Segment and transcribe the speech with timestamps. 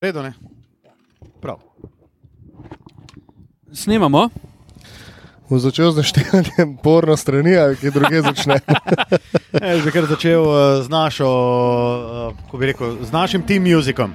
[0.00, 0.32] Redo, ne?
[1.40, 1.58] Prav.
[3.72, 4.28] Snemamo.
[5.50, 8.60] Bo začel z naštevanjem porno strani, ali kje druge začne.
[9.70, 10.54] Jaz bi kar začel uh,
[10.86, 14.14] z našo, uh, kako bi rekel, z našim team musicom.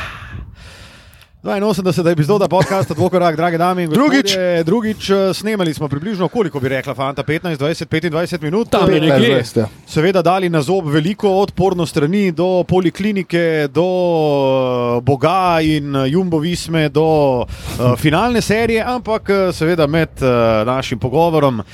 [1.43, 2.11] 82.
[2.11, 4.09] epizoda podcasta Dvokorak, drage dame in gospodje.
[4.09, 4.65] Drugič.
[4.65, 8.69] Drugič eh, snemali smo približno, koliko bi rekla, fanta, 15, 20, 25 minut.
[8.69, 9.41] Tam je nekje.
[9.41, 9.65] 15, ja.
[9.87, 16.07] Seveda dali na zob veliko, od porno strani do poliklinike, do eh, Boga in eh,
[16.09, 17.47] Jumbo Visme, do uh,
[17.97, 20.29] finalne serije, ampak seveda med uh,
[20.67, 21.65] našim pogovorom uh,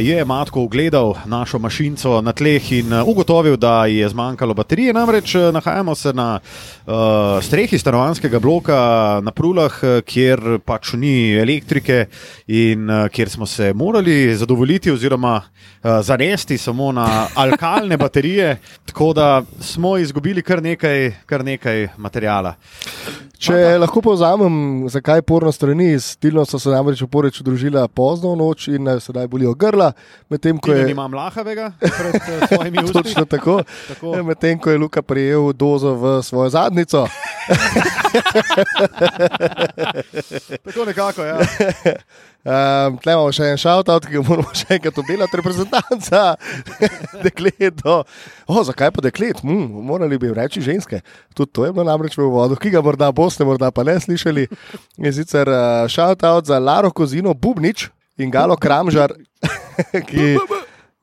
[0.00, 4.92] je Matko ogledal našo mašinco na tleh in ugotovil, da je zmanjkalo baterije.
[4.92, 6.40] Namreč nahajamo se na
[6.86, 6.92] uh,
[7.42, 12.06] strehi stanovanskega bloka na Prulah, eh, kjer pač ni elektrike
[12.46, 19.12] in uh, kjer smo se morali zadovoljiti oziroma uh, zanesti samo na alkalne baterije, tako
[19.12, 22.54] da smo izgubili kar nekaj, kar nekaj materijala.
[23.44, 28.30] Če lahko povzamem, zakaj porno strani, s Tilno so se namreč v Poreču družila pozno
[28.32, 29.90] v noč in eh, sedaj bolijo grla,
[30.32, 30.86] medtem ko je.
[30.88, 32.16] nimam lahavega pred
[32.48, 32.94] svojimi usti.
[32.94, 33.58] Točno tako.
[33.90, 34.14] Tako.
[34.16, 37.04] Eh, Medtem ko je Luka prijel dozo v svojo zadnico.
[40.64, 41.38] Tako nekako, ja.
[42.44, 46.34] Um, Tle imamo še en šoutout, ki ga moramo še enkrat obdelati, reprezentanca
[47.24, 47.80] deklet.
[47.80, 48.02] Do...
[48.44, 49.40] O, zakaj pa deklet?
[49.40, 51.00] Hm, morali bi reči ženske.
[51.32, 54.44] Tudi to je bilo namreč v uvodu, ki ga morda boste, morda pa ne slišali.
[55.06, 57.88] Je sicer uh, šoutout za Laro Kozino Bubnič
[58.20, 59.16] in Galo Kramžar,
[60.10, 60.36] ki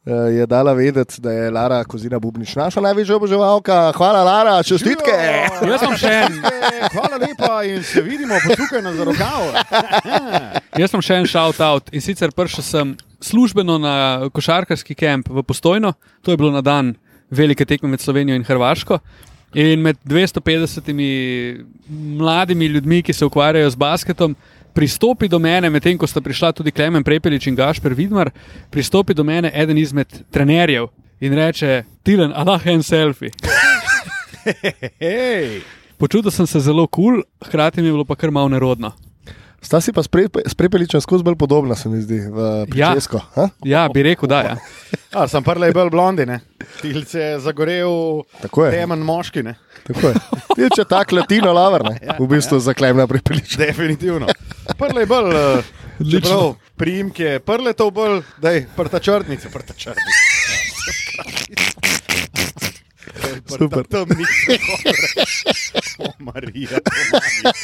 [0.05, 3.91] je dala vedeti, da je Lara Kozina Bubnič naša največja oboževalka.
[3.95, 5.13] Hvala, Lara, čestitke!
[5.61, 6.39] Jaz imam še en.
[6.89, 9.45] Hvala lepa in se vidimo, potukaj na zarokav.
[10.81, 13.95] Jaz sem še en shout-out in sicer prišel sem službeno na
[14.33, 15.93] košarkarski kamp v Postojno,
[16.25, 16.95] to je bilo na dan
[17.29, 18.97] velike tekme med Slovenijo in Hrvaško.
[19.53, 20.89] In med 250
[22.17, 24.35] mladimi ljudmi, ki se ukvarjajo z basketom,
[24.73, 28.31] pristopi do mene, medtem ko sta prišla tudi Klemen Prepelič in Gašper Vidmar,
[28.71, 30.87] pristopi do mene eden izmed trenerjev
[31.21, 33.31] in reče: Tilen, alah, en selfie.
[36.01, 38.91] Počutil sem se zelo kul, cool, hkrati mi je bilo pa kar malo nerodno.
[39.61, 42.89] Sta si pa s pre- s prepeličem skozi bolj podobna, se mi zdi, v Ja.
[42.89, 43.21] pričesko.
[43.63, 44.55] Ja, bi rekel, da je.
[45.13, 46.39] A, sem prle bolj blondine.
[46.81, 48.71] Tilce je zagorel Tako je.
[48.71, 49.53] temen moški, ne?
[49.83, 50.13] Tako je.
[50.55, 51.99] Ti če tak latino lavar, ne?
[52.19, 52.65] v bistvu ja.
[52.65, 53.57] zaklemna prepeliča.
[53.59, 54.27] Definitivno.
[54.79, 55.35] Prle je bolj,
[55.99, 56.19] Odlično.
[56.19, 56.45] čeprav
[56.75, 60.19] priimke, prle to bolj, da je prta črtnica, prta črtnica.
[63.47, 63.83] Super.
[63.83, 64.25] Temnica.
[65.99, 67.57] O, Marija, pomagi.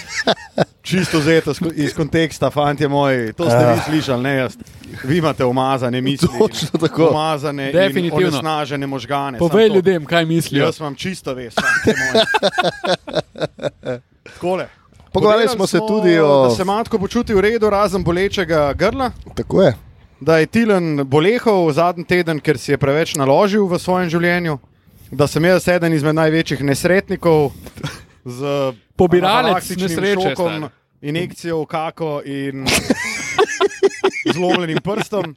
[0.82, 3.82] Čisto zeto sko- iz konteksta, fanti moji, to ste vi Ja.
[3.82, 4.54] slišali, ne jaz.
[5.04, 6.28] Vi imate umazane misli.
[6.40, 7.10] Točno tako.
[7.10, 8.20] Umazane Definitivno.
[8.20, 9.38] in onesnažene možgane.
[9.40, 10.66] Povej ljudem, kaj mislijo.
[10.66, 12.26] Jaz vam čisto veš, fanti moji.
[15.14, 19.12] Pogovarjali smo se tudi o- Da se matko počuti v redu, razen bolečega grla.
[19.36, 19.76] Tako je.
[20.20, 24.58] Da je Tilen bolehal zadnji teden, ker si je preveč naložil v svojem življenju.
[25.12, 27.52] Da sem jaz eden izmed največjih nesretnikov
[28.26, 30.72] z Pobiralec anafilaktičnim nesreče, šokom, star.
[31.02, 32.66] injekcijo v kako in
[34.36, 35.36] zlomljenim prstom.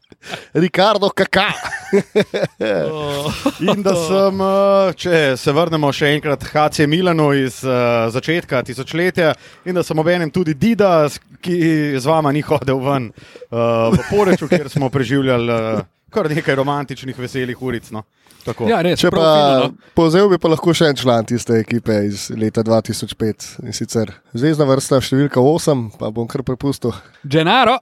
[0.53, 1.53] Ricardo Kaka.
[3.70, 9.32] In da sem, eh, če se vrnemo še enkrat HC Milanu iz uh, začetka tisočletja,
[9.66, 11.09] in da sem obenem tudi Dida,
[11.42, 11.59] ki
[11.98, 17.62] z vama ni hodil ven uh, v Poreču, kjer smo preživljali kar nekaj romantičnih, veselih
[17.62, 17.91] uric.
[17.94, 18.04] No.
[18.45, 18.69] Tako.
[18.71, 19.93] Ja, res, Če pa fino, no.
[19.97, 24.69] povzel bi pa lahko še en član tiste ekipe iz leta 2005 in sicer zvezdna
[24.71, 26.95] vrsta številka 8, pa bom kar prepustil.
[27.25, 27.78] Gennaro,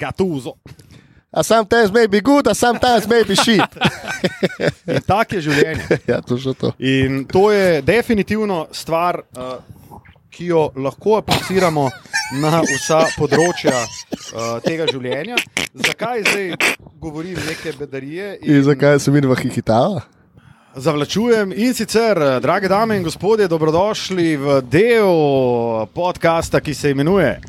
[0.00, 0.56] Gatuzo.
[1.30, 3.76] A sometimes may be good, a sometimes may be shit.
[4.90, 6.00] In tak je življenje.
[6.10, 6.72] ja, to že to.
[6.82, 9.60] In to je definitivno stvar, uh,
[10.30, 11.90] ki jo lahko apliciramo
[12.40, 15.36] na vsa področja uh, tega življenja.
[15.74, 16.54] Zakaj zdaj
[17.02, 18.38] govorim neke bedarije?
[18.46, 20.00] In zakaj se mi dva hihitava?
[20.70, 27.40] Zavlačujem in sicer, eh, drage dame in gospodje, dobrodošli v del podcasta, ki se imenuje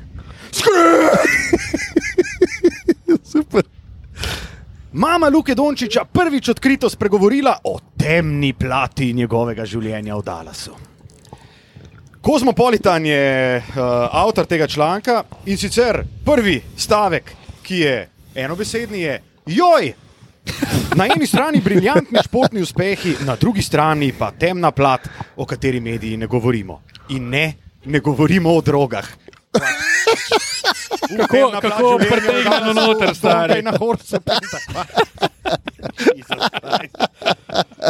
[3.31, 3.63] Super.
[4.94, 10.91] Mama Luke Dončiča prvič odkrito spregovorila o temni plati njegovega življenja v Dallasu.
[12.21, 13.63] Kozmopolitan je uh,
[14.12, 17.31] avtor tega članka in sicer prvi stavek,
[17.63, 19.94] ki je enobesedni, je joj!
[20.95, 26.18] Na eni strani briljantni športni uspehi, na drugi strani pa temna plat, o kateri mediji
[26.18, 26.81] ne govorimo.
[27.09, 27.53] In ne
[27.85, 29.07] ne govorimo o drogah.
[31.18, 33.62] Kako, kako pretegnemo noter, stari.
[33.62, 34.18] Na horse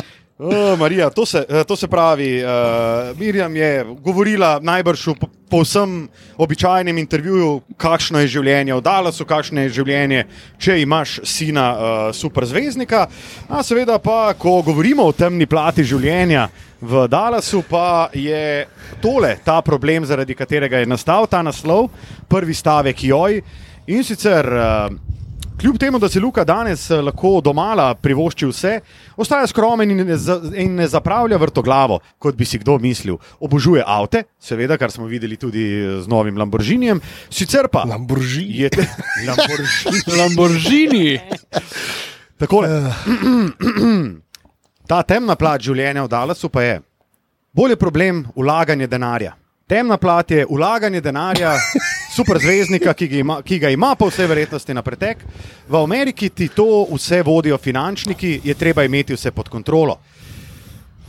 [0.43, 5.27] Oh, Marija, to se, eh, to se pravi, uh, Mirjam je govorila najbrž v po-
[5.49, 10.23] povsem običajnem intervjuju, kakšno je življenje v Dallasu, kakšno je življenje,
[10.57, 13.05] če imaš sina uh, superzvezdnika.
[13.49, 16.47] A seveda pa, ko govorimo o temni plati življenja
[16.81, 18.65] v Dallasu, pa je
[19.01, 21.91] tole ta problem, zaradi katerega je nastal ta naslov,
[22.27, 23.43] prvi stavek joj.
[23.93, 24.89] In sicer uh,
[25.61, 28.79] Kljub temu, da si Luka danes eh, lahko domala privošči vse,
[29.17, 33.19] ostaja skromen in ne, za, in ne zapravlja vrtoglavo, kot bi si kdo mislil.
[33.39, 37.01] Obožuje avte, seveda, kar smo videli tudi eh, z novim Lamborghinijem.
[37.29, 38.57] Sicer pa Lamborghini.
[38.57, 38.87] je te,
[39.27, 40.17] Lamborghini.
[40.17, 41.19] Lamborghini.
[42.37, 42.69] Takole.
[44.89, 46.79] Ta temna plat življenja v Dallasu pa je
[47.53, 49.35] bolje problem ulaganje denarja.
[49.71, 51.53] Temna plat je ulaganje denarja
[52.17, 55.21] superzvezdnika, ki ima, ki ga ima po vsej verjetnosti na pretek.
[55.69, 59.95] V Ameriki ti to vse vodijo finančniki, je treba imeti vse pod kontrolo.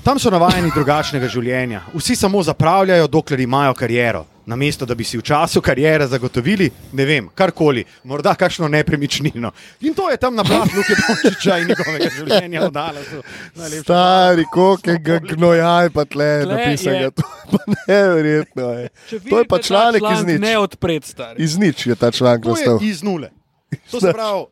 [0.05, 1.81] Tam so navajeni drugačnega življenja.
[1.95, 4.23] Vsi samo zapravljajo, dokler imajo kariero.
[4.45, 9.53] Namesto da bi si v času kariere zagotovili, ne vem, karkoli, morda kakšno nepremičnino.
[9.81, 12.61] In to je tam na plažu Luke Dončiča in njegovega življenja.
[12.69, 14.91] Najlepša Stari, koliko
[15.29, 16.99] gnojaj pa tle Tle napisanega.
[17.01, 17.59] je- To je pa
[17.89, 18.63] neverjetno.
[18.63, 18.89] Je.
[19.23, 20.41] To je pa ta članek iz članek, nič.
[20.41, 21.37] Ne odpred, stari.
[21.39, 22.79] Iz nič je ta članek To je nastal.
[22.83, 23.29] iz nule.
[23.91, 24.45] To se pravi,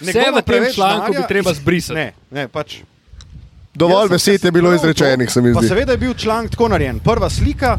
[0.00, 1.94] Vse nekdo v tem članku bi treba zbrisati.
[1.94, 2.80] Ne, ne, pač.
[3.74, 5.68] Dovolj besed se je bilo to- izrečenih, se mi Pa zdi.
[5.68, 6.98] seveda je bil članek tako narejen.
[7.00, 7.76] Prva slika.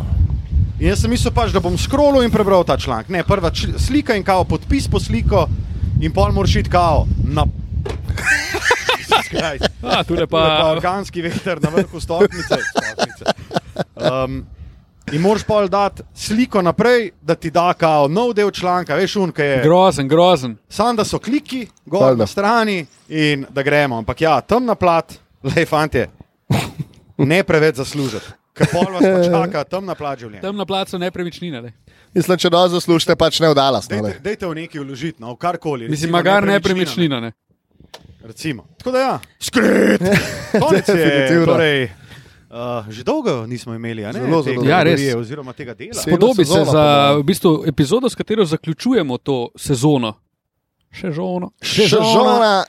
[0.79, 3.09] In jaz sem mislil, pač, da bom scrollil in prebral ta članek.
[3.09, 5.47] Ne, prva slika in kao podpis po sliko,
[6.01, 7.45] in pol moraš iti kao na.
[9.81, 10.71] A, tule Pa, pa pa.
[10.71, 12.57] organski veter na vrhu stopnice.
[12.61, 13.25] stopnice.
[13.95, 14.45] Um,
[15.11, 19.43] in moraš pol dati sliko naprej, da ti da kao nov del članka, veš, unka
[19.43, 19.63] je.
[19.63, 20.57] Grozen, grozen.
[20.69, 22.17] Sam da so kliki, gor Valjda.
[22.17, 22.77] na strani
[23.09, 23.97] in da gremo.
[23.97, 25.13] Ampak ja, temna plat,
[25.45, 26.09] le fantje,
[27.17, 28.25] ne preveč zaslužiti.
[28.57, 30.41] Ker pol vas pa čaka temna plat življenja.
[30.41, 31.61] Tam na placu nepremičnine.
[31.61, 31.73] lej.
[32.17, 33.81] Mislim, če dobro zaslužite, pač ne vdala.
[33.85, 35.89] Dejte, dejte v neki vložiti, no, v karkoli.
[35.91, 37.21] Mislim, magar nepremičnina.
[37.21, 37.33] Ne.
[37.33, 37.47] ne.
[38.27, 38.65] Recimo.
[38.81, 40.01] Tako da ja, skrit.
[40.63, 41.45] Konec je.
[41.45, 41.83] Torej,
[42.49, 44.19] uh, že dolgo nismo imeli, a ne?
[44.19, 44.69] Zelo, zelo dolgo.
[44.69, 45.05] Ja, res.
[45.15, 46.01] Oziroma tega dela.
[46.09, 50.17] Podobi se za v bistvu, epizodo, s katero zaključujemo to sezono.
[50.91, 51.53] Še žono.
[51.61, 52.65] Še žona.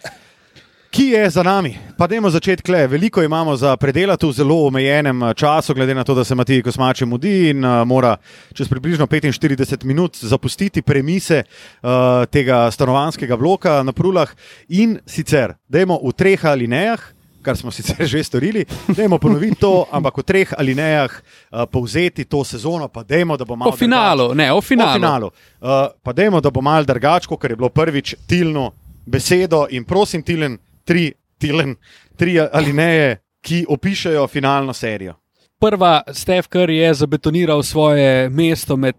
[0.91, 1.77] Ki je za nami?
[1.99, 2.87] Pa dajmo začeti kle.
[2.87, 6.63] Veliko imamo za predelati v zelo omejenem eh, času, glede na to, da se Matij
[6.63, 8.17] Kosmače mudi in uh, mora
[8.55, 11.91] čez približno 45 minut zapustiti premise uh,
[12.31, 14.33] tega stanovanskega bloka na Prulah.
[14.69, 17.01] In sicer, dajmo v treh alinejah.
[17.43, 22.45] Kar smo sicer že storili, dajmo ponoviti to, ampak v treh alinejah uh, povzeti to
[22.45, 23.73] sezono, pa dajmo, da bo malo.
[23.73, 25.31] O finalu, ne, o O finalu.
[25.61, 28.73] Uh, pa dajmo, da bo mal drugačko, ker je bilo prvič tilno
[29.07, 30.59] besedo in prosim, tilen,
[30.89, 31.77] tri, tilen,
[32.17, 35.15] tri alineje, ki opišajo finalno serijo.
[35.61, 38.95] Prva, Stef Curry je zabetoniral svoje mesto med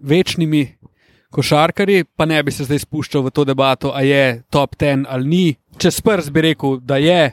[0.00, 0.66] večnimi
[1.30, 5.28] košarkarji, pa ne bi se zdaj spuščal v to debato, ali je top 10 ali
[5.28, 5.44] ni.
[5.78, 7.32] Čez prst bi rekel, da je,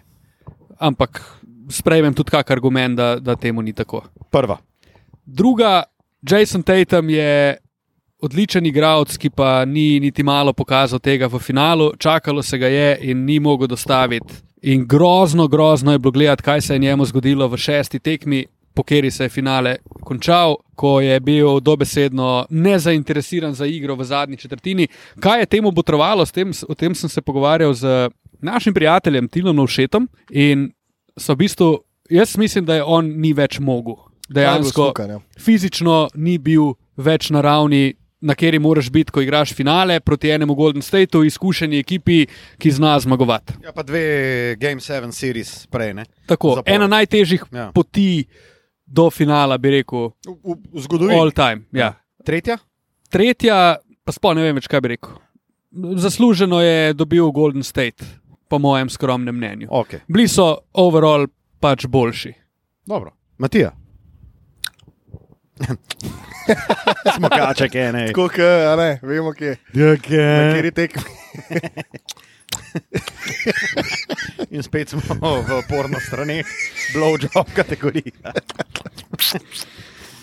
[0.80, 1.22] ampak
[1.70, 4.04] sprejmem tudi kak argument, da, da temu ni tako.
[4.32, 4.58] Prva.
[5.26, 5.84] Druga,
[6.22, 7.58] Jason Tatum je
[8.24, 12.98] odličen igralec, ki pa ni niti malo pokazal tega v finalu, čakalo se ga je
[13.12, 14.34] in ni mogel dostaviti.
[14.62, 18.84] In grozno, grozno je bilo gledati, kaj se je njemu zgodilo v šesti tekmi, po
[18.84, 24.88] kateri se je finale končal, ko je bil dobesedno nezainteresiran za igro v zadnji četrtini.
[25.20, 28.10] Kaj je temu botrovalo, s tem, o tem sem se pogovarjal z
[28.42, 30.72] našim prijateljem Tilom Novšetom in
[31.18, 31.78] so v bistvu,
[32.10, 33.96] jaz mislim, da je on ni več mogel.
[34.30, 35.20] Dejansko Smukan, ja.
[35.40, 40.56] fizično ni bil več na ravni, na kateri moraš biti, ko igraš finale proti enemu
[40.56, 42.24] Golden Stateu, izkušeni ekipi,
[42.56, 43.54] ki zna zmagovati.
[43.62, 44.04] Ja, pa dve
[44.56, 45.94] Game 7 series prej.
[45.94, 46.06] Ne?
[46.26, 46.72] Tako, Zapored.
[46.72, 47.72] ena najtežjih Ja.
[47.72, 48.24] poti
[48.86, 51.20] do finala, bi rekel, V, v, v zgodovini.
[51.20, 51.66] all time.
[51.72, 51.94] Ja.
[52.22, 52.58] Tretja?
[53.10, 55.20] Tretja, pa sploh ne vem več, kaj bi rekel.
[55.74, 58.06] Zasluženo je dobil Golden State,
[58.48, 59.68] po mojem skromnem mnenju.
[59.68, 60.00] Okay.
[60.08, 61.28] Bili so overall
[61.60, 62.34] pač boljši.
[62.86, 63.12] Dobro.
[63.38, 63.72] Matija.
[67.16, 68.08] Smo kaček, ne.
[68.08, 68.28] Tako,
[68.66, 71.04] a ne, vemo, kje, Ja, na kateri tekmi.
[74.50, 75.02] In spet smo
[75.42, 76.46] v porno straneh,
[76.92, 78.34] blowjob kategorija.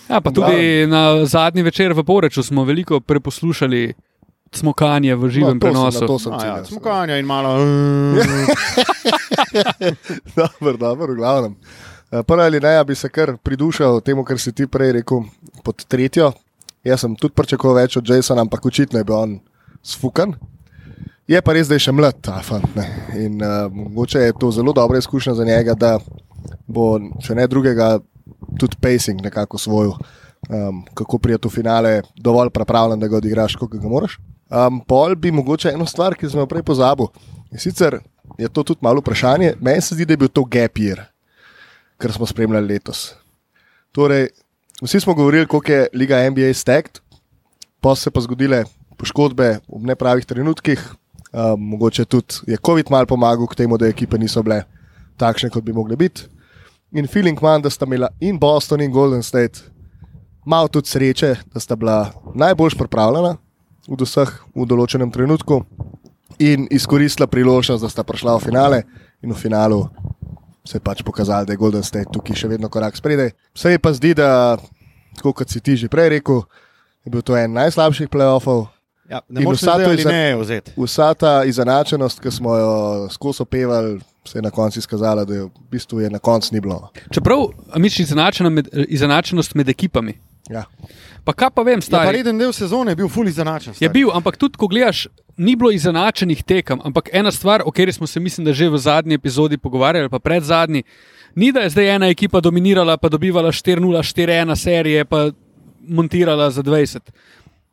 [0.08, 3.94] Ja, pa tudi na zadnji večer v Poreču smo veliko preposlušali
[4.52, 6.00] smokanje v živem No, to sem- prenosu.
[6.00, 7.54] na to sem A, ja, smukanja in malo.
[10.36, 11.54] dobro, dobro, v glavnem.
[12.10, 15.22] Eh, Prva ali ne, bi se kar pridušal temu, kar si ti prej rekel,
[15.64, 16.32] pod tretjo.
[16.84, 19.36] Jaz sem tudi pričakoval več od Jasona, ampak očitno je bil on
[19.82, 20.34] sfukan.
[21.30, 22.66] Je pa res, da je še mlad ta fant.
[22.74, 22.86] Ne?
[23.20, 25.92] In uh, mogoče je to zelo dobra izkušnja za njega, da
[26.66, 27.92] bo, če ne drugega,
[28.58, 29.92] tudi pacing nekako svoj,
[30.48, 34.18] um, kako prijeti v finale, dovolj pripravljen, da ga odigraš, kot ga moraš.
[34.50, 37.12] Um, pol bi mogoče eno stvar, ki sem jo prej pozabil.
[37.52, 38.00] In sicer
[38.40, 39.54] je to tudi malo vprašanje.
[39.60, 41.04] Meni se zdi, da je bil to gap year,
[42.00, 43.12] kar smo spremljali letos.
[43.92, 44.28] Torej,
[44.82, 47.02] vsi smo govorili, koliko je Liga NBA stekt,
[47.80, 48.64] pa so se pa zgodile
[48.96, 50.80] poškodbe v nepravih trenutkih.
[51.30, 54.64] Um, mogoče tudi je COVID mal pomagal k temu, da ekipe niso bile
[55.16, 56.26] takšne, kot bi mogle biti.
[56.92, 59.60] In feeling imam, da sta imela in Boston in Golden State
[60.44, 63.36] malo tudi sreče, da sta bila najbolj pripravljena
[63.88, 65.62] od vseh v določenem trenutku
[66.38, 68.82] in izkoristila priložnost, da sta prišla v finale
[69.22, 69.84] in v finalu
[70.70, 73.32] se je pač pokazalo, da je Golden State tukaj še vedno korak spredaj.
[73.54, 74.54] Se je pa zdi, da,
[75.16, 76.44] tako kot si ti že prej rekel,
[77.02, 78.68] je bil to en najslabših playoffov.
[79.10, 80.72] Ja, ne moreš vsa vsa to to iza- ne vzeti.
[80.78, 82.72] Vsa ta izenačenost, ki smo jo
[83.10, 86.60] skozi opevali, se je na koncu izkazala, da je v bistvu je na koncu ni
[86.60, 86.92] bilo.
[87.10, 90.14] Čeprav a misliš izenačena med, izenačenost med ekipami.
[90.50, 90.62] Ja.
[91.20, 92.16] Pa kaj pa vem, Ja, stari.
[92.16, 93.70] reden del sezone je bil ful izenačen.
[93.70, 93.92] Je stari.
[93.92, 96.80] bil, ampak tudi ko gledaš, ni bilo izenačenih tekem.
[96.82, 100.18] Ampak ena stvar, o kateri smo se, mislim, da že v zadnji epizodi pogovarjali, pa
[100.18, 100.82] pred zadnji,
[101.34, 105.30] ni da je zdaj ena ekipa dominirala, pa dobivala 4-0, 4-1 serije, pa
[105.80, 106.98] montirala za 20.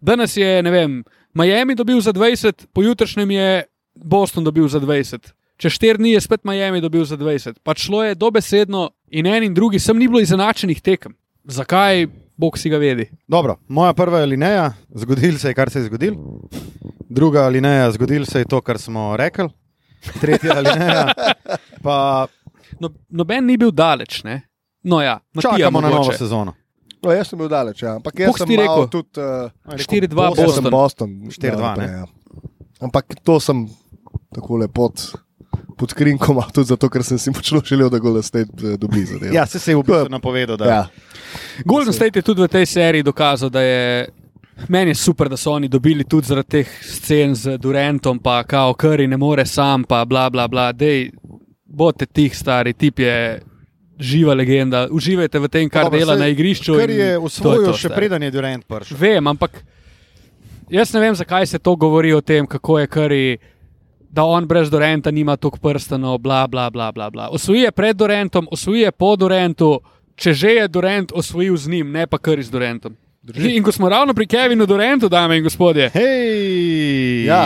[0.02, 3.64] Danes je, ne vem, Miami dobil za 20, pojutrišnjem je
[3.96, 5.32] Boston dobil za 20.
[5.58, 7.60] Čez 4 dni je spet Miami dobil za 20.
[7.64, 11.16] Pač šlo je dobesedno in en in drugi, sem ni bilo izenačenih tekem.
[11.44, 13.10] Zakaj, bog si ga vedi.
[13.28, 16.16] Dobro, moja prva alineja, zgodil se je, kar se je zgodil.
[17.10, 19.50] Druga alineja, zgodil se je to, kar smo rekli.
[20.22, 21.08] Tretja alineja,
[21.86, 22.28] pa
[22.80, 24.42] No, noben ni bil daleč, ne?
[24.84, 26.18] No, ja, Matija čakamo na novo mogoče.
[26.18, 26.54] sezono.
[27.04, 27.96] No, jaz sem bil daleč, ja.
[27.96, 28.88] ampak jaz Koliko sem rekel?
[28.92, 29.22] tudi.
[29.22, 30.72] Uh, 4-2 Jaz sem Boston.
[30.72, 31.10] Boston.
[31.32, 31.88] 4-2, dal ne?
[31.92, 32.06] ja.
[32.82, 33.64] Ampak to sem
[34.36, 35.06] tako lepo pod,
[35.78, 39.34] pod krinkom, tudi zato, ker sem si močno želel, da Golden State eh, dobi zadevo.
[39.36, 40.86] Ja, se je v bistvu napovedal, da ja.
[41.66, 44.08] Golden State je tudi v tej seriji dokazal, da je.
[44.74, 48.74] Meni je super, da so oni dobili tudi zaradi teh scen z Durantom, pa kao
[48.74, 50.72] Curry ne more sam, pa bla bla bla.
[50.74, 51.12] Dej,
[51.66, 53.42] bote tih stari, tip je
[54.00, 54.88] živa legenda.
[54.92, 56.78] Uživajte v tem, kar Dobro, dela saj na igrišču.
[56.78, 58.98] Ker in je usvojil to, še preden je Durant prišel.
[58.98, 59.62] Vem, ampak
[60.74, 63.38] jaz ne vem, zakaj se to govori o tem, kako je Curry,
[64.10, 67.30] da on brez Duranta nima toliko prstanov, bla, bla, bla, bla, bla.
[67.30, 69.80] Osvojil je pred Durantom, osvojil je po Durantu,
[70.16, 72.96] če že je Durant osvojil z njim, ne pa Curry z Durantom.
[73.36, 75.90] In ko smo ravno pri Kevinu Durantu, dame in gospodje.
[75.94, 77.26] Hej!
[77.26, 77.46] Ja.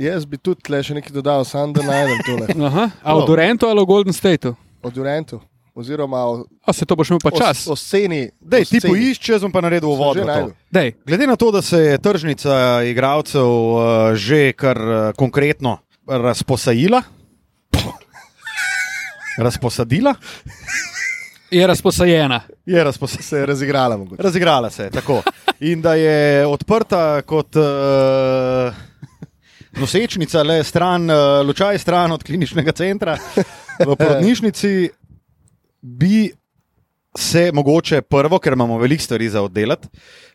[0.00, 3.68] Jaz bi tudi tle še nekaj dodal, samo da najdem tole Aha, a v Durantu
[3.68, 4.56] ali v Golden Stateu?
[4.82, 5.40] o Durantu.
[5.74, 7.66] Oziroma o, A se to boš imel pa čas.
[7.68, 8.30] o, o sceni.
[8.40, 10.18] Dej, o ti poišči, jaz bom pa naredil uvod.
[11.06, 13.80] Glede na to, da se je tržnica igralcev uh,
[14.16, 15.78] že kar uh, konkretno
[16.10, 17.02] razposajila,
[19.38, 20.14] razposadila,
[21.50, 22.40] je razposajena.
[22.66, 23.22] je razposajila.
[23.22, 23.96] Se je razigrala.
[23.96, 24.22] mogoče.
[24.22, 25.22] Razigrala se je tako.
[25.60, 28.74] In da je odprta kot uh,
[29.72, 33.18] nosečnica, le stran, uh, lučaj stran od kliničnega centra
[33.86, 34.88] v porodnišnici,
[35.80, 36.30] bi
[37.18, 39.88] se mogoče prvo, ker imamo veliko stvari za oddelati,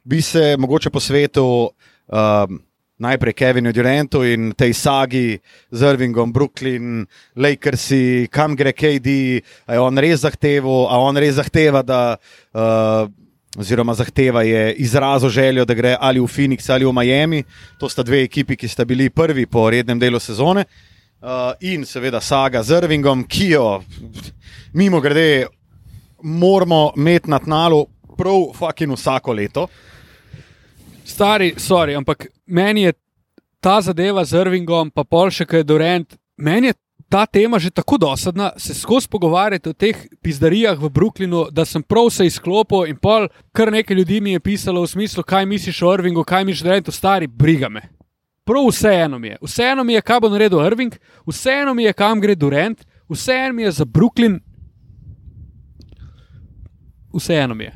[0.04, 1.68] bi se mogoče posvetil.
[2.08, 2.62] Um,
[2.96, 5.36] Najprej Kevinu Durantu in tej sagi
[5.72, 7.04] z Irvingom, Brooklyn,
[7.36, 12.16] Lakersi, kam gre KD, a je on res zahteval, a on res zahteva, da,
[12.56, 13.12] uh,
[13.60, 17.44] oziroma zahteva je izrazil željo, da gre ali v Phoenix ali v Miami.
[17.80, 20.64] To sta dve ekipi, ki sta bili prvi po rednem delu sezone.
[21.20, 23.84] Uh, in seveda saga z Irvingom, ki jo,
[24.72, 25.48] mimo grede,
[26.24, 27.84] moramo imeti na tnalu
[28.16, 29.68] prav fucking vsako leto.
[31.04, 32.94] Stari, sorry, ampak meni je
[33.60, 36.74] ta zadeva z Irvingom, pa pol še kaj Durant, meni je
[37.10, 41.84] ta tema že tako dosadna, se skozi pogovarjati o teh pizdarijah v Brooklynu, da sem
[41.84, 45.82] prav se izklopil in pol kar nekaj ljudi mi je pisalo v smislu, kaj misliš
[45.82, 47.82] o Irvingu, kaj misliš o Durantu, stari, briga me.
[48.46, 49.38] Prav vseeno mi je.
[49.42, 50.94] Vseeno mi je, kaj bo naredil Irving,
[51.26, 54.40] vseeno mi je, kam gre Durant, vseeno mi je za Brooklyn.
[57.14, 57.74] Vseeno mi je.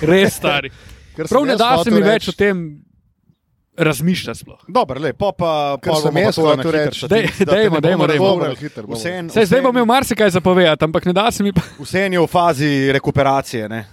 [0.00, 0.70] Res stari.
[1.28, 2.84] Prav ne da se mi reči- več o tem
[3.80, 4.38] razmišljati.
[4.38, 4.58] Sploh.
[4.68, 7.08] Dobro, lepo pa, sem jaz to hotel reči.
[7.08, 8.54] da te ne dajmo, bolj.
[8.88, 11.60] Vseeno- Sej, zdaj bom imel marsikaj zapovedati, ampak ne da se mi pa.
[11.78, 13.84] Vseeno je v fazi rekuperacije, ne?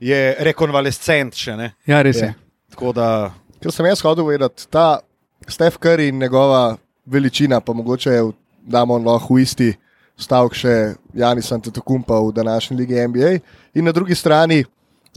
[0.00, 1.56] je rekonvalescent še.
[1.56, 1.72] Ne?
[1.86, 2.26] Ja, res je.
[2.26, 2.34] Je.
[2.70, 5.00] Tako da Ker sem jaz hodil vedeti, ta
[5.44, 6.76] Stef Curry in njegova
[7.06, 9.72] veličina, pa mogoče je v- damo lahko v isti
[10.16, 10.74] stavek še
[11.14, 13.38] Janis Antetokounmpa v današnji lige NBA.
[13.74, 14.64] In na drugi strani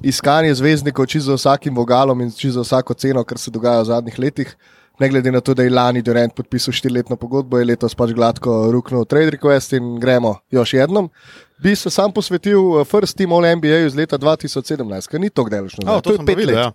[0.04, 3.86] iskanje zvezdnikov čisto za vsakim vogalom in čisto za vsako ceno, kar se dogaja v
[3.86, 4.56] zadnjih letih.
[5.00, 8.72] Ne glede na to, da je lani Durant podpisal štiriletno pogodbo, je letos pač gladko
[8.72, 11.10] ruknil trade request in gremo još jednom.
[11.64, 15.44] Bi se sam posvetil eh, First Team All NBA iz leta 2017, ker ni to
[15.44, 15.88] gdeležno.
[15.88, 16.66] Oh, to je sem pet videl, let.
[16.66, 16.72] ja.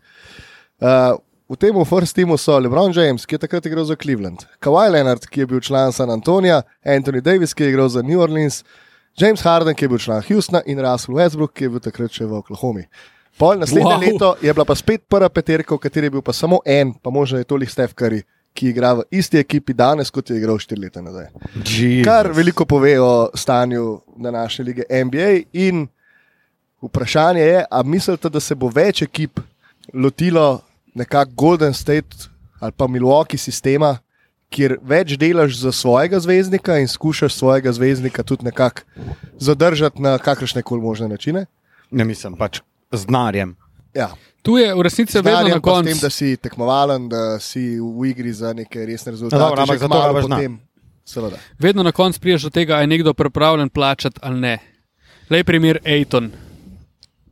[1.15, 4.91] Uh, v tem First Teamu so LeBron James, ki je takrat igral za Cleveland, Kawhi
[4.91, 8.65] Leonard, ki je bil član San Antonija, Anthony Davis, ki je igral za New Orleans,
[9.17, 12.27] James Harden, ki je bil član Houstona in Russell Westbrook, ki je bil takrat še
[12.27, 12.89] v Oklahomi.
[13.39, 14.01] Pol naslednje Wow.
[14.01, 17.11] leto je bila pa spet prva peterka, v kateri je bil pa samo en, pa
[17.11, 18.23] možno je toliko Curry,
[18.55, 21.27] ki igra v isti ekipi danes, kot je igral štiri leta nazaj.
[21.65, 22.05] Jesus.
[22.05, 25.41] Kar veliko pove o stanju današnje lige NBA.
[25.53, 25.87] In
[26.83, 29.41] vprašanje je, ali mislite, da se bo več ekip
[29.95, 30.61] lotilo
[30.95, 32.17] nekako Golden State
[32.61, 33.99] ali pa Milwaukee sistema,
[34.49, 38.81] kjer več delaš za svojega zvezdnika in skušaš svojega zvezdnika tudi nekako
[39.39, 41.47] zadržati na kakršne koli možne načine.
[41.91, 42.61] Ne mislim, pač
[42.93, 43.57] z denarjem.
[43.95, 44.11] Ja.
[44.43, 46.01] Tu je v resnici vedno na s tem, koncu.
[46.01, 49.43] da si tekmovalen, da si v igri za neke resne rezultate.
[49.43, 50.61] dobro, ampak zato rabiš potem,
[51.05, 51.37] Seveda.
[51.59, 54.59] Vedno na koncu priješ do tega, ali je nekdo pripravljen plačati ali ne.
[55.31, 56.31] Lej primer Aiton.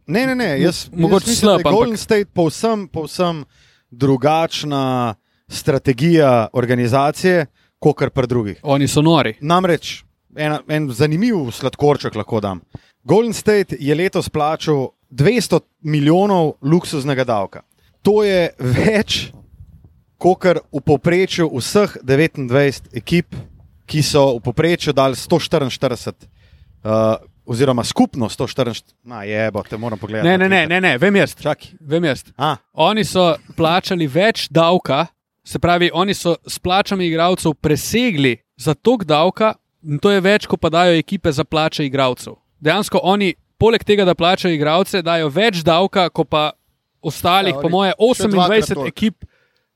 [0.07, 0.61] Ne, ne, ne.
[0.61, 3.45] Jaz, Mogoče jaz mislim, slab, da je Golden ampak- State povsem, povsem
[3.91, 5.15] drugačna
[5.49, 7.47] strategija organizacije,
[7.79, 8.61] kot kar pri drugih.
[8.63, 9.35] Oni so nori.
[9.41, 10.05] Namreč
[10.37, 12.61] ena, en zanimiv sladkorček lahko dam.
[13.05, 17.63] Golden State je letos plačal 200 milijonov luksuznega davka.
[18.03, 19.33] To je več,
[20.21, 23.37] kot kar v povprečju vseh 29 ekip,
[23.85, 26.29] ki so v povprečju dali 144,
[26.85, 30.29] uh, oziroma skupno 144, ma je, bo te moram pogledati.
[30.29, 31.35] Ne, na ne, ne, ne, ne, vem jaz.
[31.41, 31.77] Čakaj.
[31.81, 32.25] Vem jaz.
[32.37, 35.07] A, Oni so plačali več davka,
[35.45, 40.49] se pravi, oni so s plačami igralcev presegli za tok davka, in to je več,
[40.49, 42.39] kot pa dajo ekipe za plače igralcev.
[42.65, 46.50] Dejansko oni, poleg tega, da plačajo igralce, dajo več davka, kot pa
[47.00, 48.88] ostalih, Ja, po moje, še dvakrat 28 toliko.
[48.88, 49.25] ekip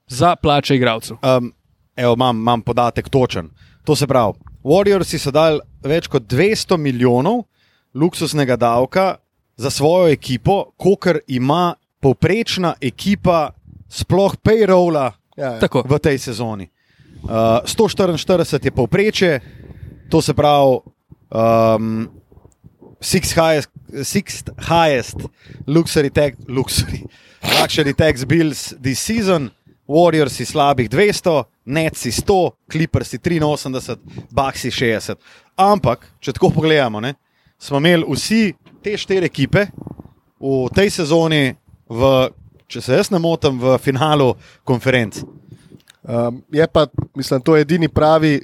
[0.08, 1.16] za plače igralcev.
[1.22, 1.52] Um,
[1.96, 3.48] evo, imam, imam podatek točen.
[3.84, 7.46] To se pravi, Warriorsi so dali več kot 200 milijonov
[7.94, 9.16] luksuznega davka
[9.56, 13.54] za svojo ekipo, kolikor ima povprečna ekipa,
[13.88, 15.60] sploh payrolla Ja, ja.
[15.60, 15.86] Tako.
[15.86, 16.68] v tej sezoni.
[17.24, 19.40] Uh, 144 je povprečje,
[20.10, 20.78] to se pravi.
[21.30, 22.17] Um,
[23.00, 23.70] Sixth highest,
[24.02, 25.28] sixth highest
[25.66, 27.04] luxury, tax, luxury,
[27.42, 29.50] luxury tax bills this season,
[29.88, 33.96] Warriors je slabih 200, Nets je 100, Clippers je 83,
[34.30, 35.14] Bucks je 60.
[35.56, 37.14] Ampak, če tako pogledamo, ne,
[37.58, 38.52] smo imeli vsi
[38.84, 39.66] te štiri ekipe
[40.40, 41.54] v tej sezoni,
[41.88, 42.12] v,
[42.68, 44.34] če se jaz ne motim, v finalu
[44.64, 45.22] konferenc.
[46.04, 48.38] Um, je pa, mislim, to edini pravi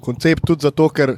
[0.00, 1.16] koncept tudi zato, ker,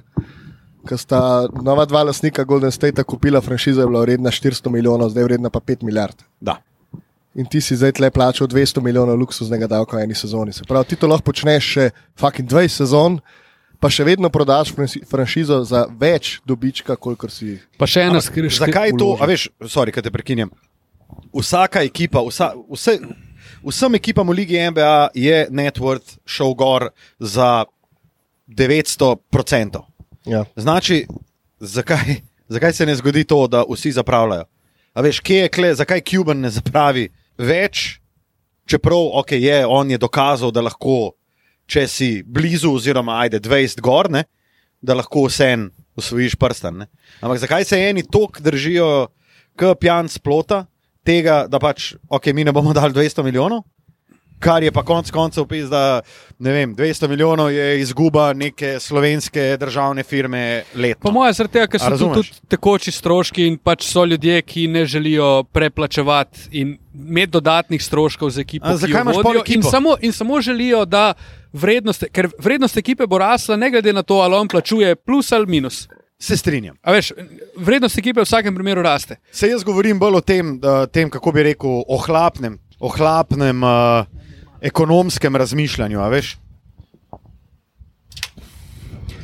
[0.88, 5.20] ker sta nova dva lastnika Golden State kupila franšizo, je bila vredna 400 milijonov, zdaj
[5.20, 6.16] je vredna pa 5 milijard.
[6.40, 6.56] Da.
[7.34, 10.52] In ti si zdaj tle plačal 200 milijonov luksuznega davka v eni sezoni.
[10.52, 11.90] Se pravi, ti to lahko počneš še
[12.20, 13.20] fucking 20 sezon,
[13.80, 17.58] pa še vedno prodaš franši- franšizo za več dobička, kolikor si.
[17.78, 18.60] Pa še ena skrivnost.
[18.60, 19.22] Zakaj to, vloži.
[19.22, 20.50] a veš, sorry, kaj te prekinjam.
[21.32, 22.98] Vsaka ekipa, vsa, vse,
[23.64, 27.64] vsem ekipam v Ligi NBA je net worth šel gor za
[28.48, 29.80] 900%.
[30.26, 30.44] Ja.
[30.56, 31.06] Znači,
[31.60, 34.44] zakaj, zakaj se ne zgodi to, da vsi zapravljajo?
[34.94, 37.08] A veš, kje je kle, zakaj Cuban ne zapravi
[37.38, 37.98] več,
[38.68, 41.14] čeprav okay, je, on je dokazal, da lahko,
[41.66, 44.24] če si blizu, oziroma ajde 20 gor, ne,
[44.82, 46.84] da lahko vsem usvojiš prsten.
[46.84, 46.86] Ne.
[47.20, 49.08] Ampak zakaj se eni tok držijo,
[49.56, 50.64] k pijan splota,
[51.04, 53.64] tega, da pač, ok, mi ne bomo dali 200 milijonov?
[54.42, 56.00] Kar je pa konec koncev opis, da
[56.42, 61.02] ne vem, 200 milijonov je izguba neke slovenske državne firme letno.
[61.02, 64.66] Po mojem, zaradi tega, ker so tu tudi tekoči stroški in pač so ljudje, ki
[64.72, 68.66] ne želijo preplačevati in imeti dodatnih stroškov za ekipo.
[68.66, 69.70] A zakaj imaš pol vodijo, in ekipo?
[69.70, 71.12] samo, in samo želijo, da
[71.52, 75.46] vrednost, ker vrednost ekipe bo rasla, ne glede na to, ali on plačuje plus ali
[75.46, 75.86] minus.
[76.18, 76.76] Se strinjam.
[76.82, 77.12] A veš,
[77.56, 79.16] vrednost ekipe v vsakem primeru raste.
[79.30, 84.21] Se jaz govorim bolj o tem, da, tem kako bi rekel, ohlapnem, ohlapnem uh,
[84.62, 86.00] ekonomskem razmišljanju.
[86.10, 86.36] Veš?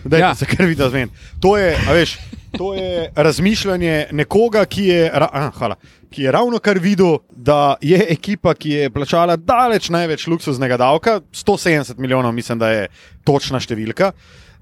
[0.05, 0.35] Daj, Ja.
[0.35, 1.11] Se kar vidi, da zmen.
[1.40, 2.18] To je, veš,
[2.57, 5.77] to je razmišljanje nekoga, ki je, ra, a, hvala,
[6.11, 11.20] ki je ravno kar videl, da je ekipa, ki je plačala daleč največ luksuznega davka,
[11.33, 12.88] 170 milijonov, mislim, da je
[13.24, 14.12] točna številka.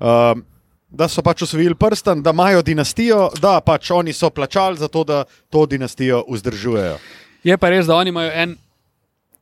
[0.01, 0.37] Uh,
[0.97, 5.03] Da so pač usvojili prsten, da imajo dinastijo, da pač oni so plačali za to,
[5.05, 6.95] da to dinastijo vzdržujejo.
[7.45, 8.55] Je pa res, da oni imajo en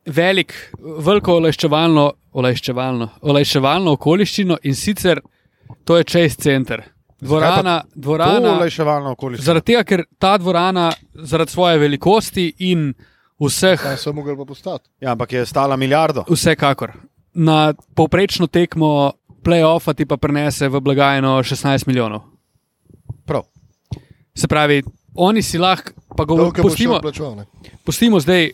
[0.06, 5.20] velik, veliko olajševalno, olajševalno, olajševalno okoliščino in sicer
[5.84, 6.82] to je Chase Center.
[7.20, 9.44] Dvorana, dvorana olajševalno okoliščino.
[9.44, 12.92] zaradi tega, ker ta dvorana, zaradi svoje velikosti in
[13.40, 14.90] vseh, Kaj so mogli pa postati?
[15.00, 16.24] Ja, ampak je stala milijardo.
[16.28, 16.92] vsekakor,
[17.34, 19.12] na povprečno tekmo
[19.44, 22.20] play-offa ti pa prenese v blagajno 16 milijonov.
[23.24, 23.42] Prav.
[24.34, 24.82] Se pravi,
[25.14, 27.44] oni si lahko, pa govorimo, pustimo, plačal.
[27.84, 28.50] pustimo zdaj,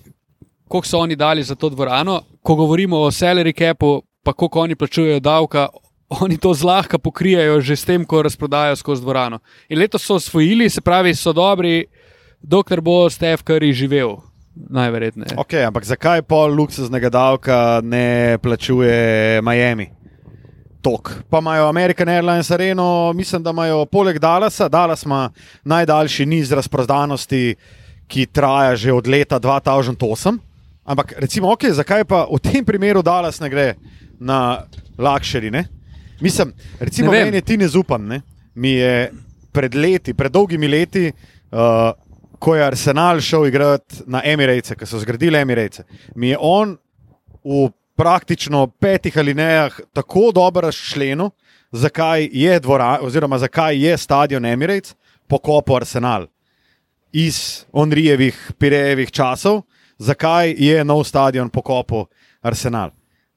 [0.70, 2.22] koliko so oni dali za to dvorano.
[2.42, 5.68] Ko govorimo o salary capu, pa koliko oni plačujejo davka,
[6.08, 9.38] oni to zlahka pokrijajo že s tem, ko razprodajo skozi dvorano.
[9.68, 11.84] In letos so osvojili, se pravi, so dobri,
[12.42, 14.16] dokler bo Stef Curry živel.
[14.70, 15.34] Najverjetneje.
[15.36, 19.88] Okay, ampak zakaj pol luksuznega davka ne plačuje Miami?
[20.82, 21.10] Tok.
[21.30, 25.30] Pa imajo American Airlines areno, mislim, da imajo poleg Dallasa, Dallas ima
[25.64, 27.54] najdaljši niz razprodanosti,
[28.06, 30.38] ki traja že od leta 2008.
[30.90, 33.66] Ampak recimo, okay, zakaj pa v tem primeru Dallas ne gre
[34.18, 34.66] na
[34.98, 35.52] luxury?
[35.54, 35.68] Ne?
[36.18, 36.50] Mislim,
[36.82, 38.02] recimo, Ne meni ti ne zupam.
[38.10, 38.22] Ne?
[38.54, 39.12] Mi je
[39.52, 41.12] pred leti, pred dolgimi leti,
[41.54, 41.94] uh,
[42.40, 45.84] ko je Arsenal šel igrati na Emirate, ko so zgradili Emirate,
[46.16, 46.74] mi je on
[47.44, 51.30] v praktično petih alinejah tako dobro razčlenil,
[51.72, 54.94] zakaj je dvorana, oziroma zakaj je stadion Emirates
[55.28, 56.26] pokopal Arsenal
[57.12, 59.62] iz Onrijevih, Pirejevih časov,
[60.00, 62.08] zakaj je nov stadion pokopal
[62.40, 62.90] Arsenal.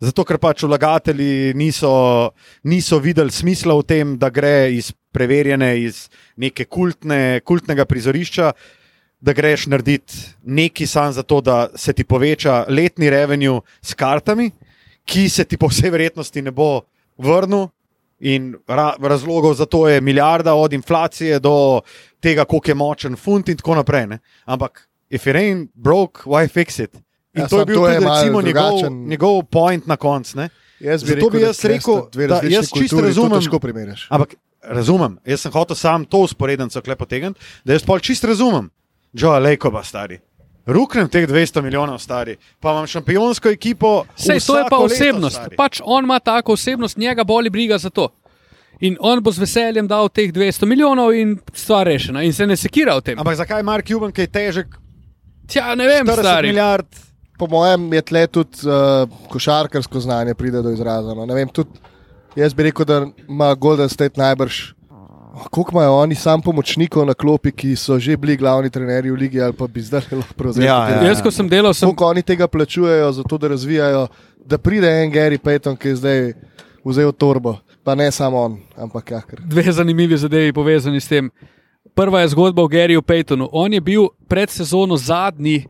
[0.03, 2.33] Zato, ker pač vlagatelji niso,
[2.67, 8.49] niso videli smisla v tem, da gre iz preverjene, iz neke kultne, kultnega prizorišča,
[9.23, 14.49] da greš narediti neki sam za to, da se ti poveča letni revenue s kartami,
[15.07, 16.83] ki se ti po vsej verjetnosti ne bo
[17.17, 17.69] vrnil.
[18.23, 21.81] In ra razlogov za to je milijarda, od inflacije do
[22.23, 24.07] tega, koliko je močen funt in tako naprej.
[24.07, 24.19] Ne?
[24.45, 26.95] Ampak, if it ain't broke, why fix it?
[27.33, 30.37] In Ja, to je bil to je tudi recimo, njegov, drugačen- njegov point na koncu.
[30.37, 30.49] ne.
[30.79, 34.07] Jaz Zato bi jaz tule rekel, sta dve da jaz čisto razumem- Težko primerjaš.
[34.09, 38.69] Ampak razumem, jaz sem hotel sam to usporednico klepotegati, da jaz pol čist razumem,
[39.13, 40.19] Joe Lejkova stari.
[40.65, 44.05] Ruknem teh 200 milijonov stari, pa imam šampionsko ekipo.
[44.15, 45.35] Sej, to je pa leto, osebnost.
[45.35, 45.55] stari.
[45.55, 48.09] Pač on ima tako osebnost, njega boli briga za to.
[48.79, 52.23] In on bo z veseljem dal teh 200 milijonov in stvar rešena.
[52.23, 53.19] In se ne sekira o tem.
[53.19, 54.67] Ampak zakaj Mark Cuban, ki je težek
[55.53, 56.47] Tja, ne vem, 40 stari.
[56.47, 56.85] milijard?
[57.37, 61.13] Po mojem je tle tudi uh, košarkarsko znanje pride do izraza.
[61.13, 61.25] No.
[61.25, 61.69] Ne Vem, tudi,
[62.35, 64.73] jaz bi rekel, da ima Golden State najbrž.
[65.49, 69.41] Koliko imajo oni sam pomočnikov na klopi, ki so že bili glavni trenerji v ligi
[69.41, 70.65] ali pa bi zdaj lahko prevzeli?
[70.65, 71.09] Ja, te- ja.
[71.09, 74.07] Jaz, ko sem delal, sem Koliko oni tega plačujejo, zato da razvijajo,
[74.45, 76.19] da pride en Gary Payton, ki je zdaj
[76.85, 77.57] vzel torbo.
[77.83, 79.41] Pa ne samo on, ampak ja, ker.
[79.43, 81.31] dve zanimivi zadevi povezani s tem.
[81.93, 83.49] Prva je zgodba o Garyju Paytonu.
[83.51, 85.65] On je bil pred sezono zadnji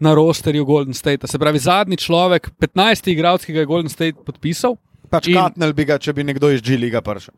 [0.00, 3.12] na rosterju Golden State, se pravi zadnji človek, 15.
[3.12, 4.76] igralec, ki ga je Golden State podpisal.
[5.10, 7.34] Pač In- katnel bi ga, če bi nekdo iz G-liga prišel.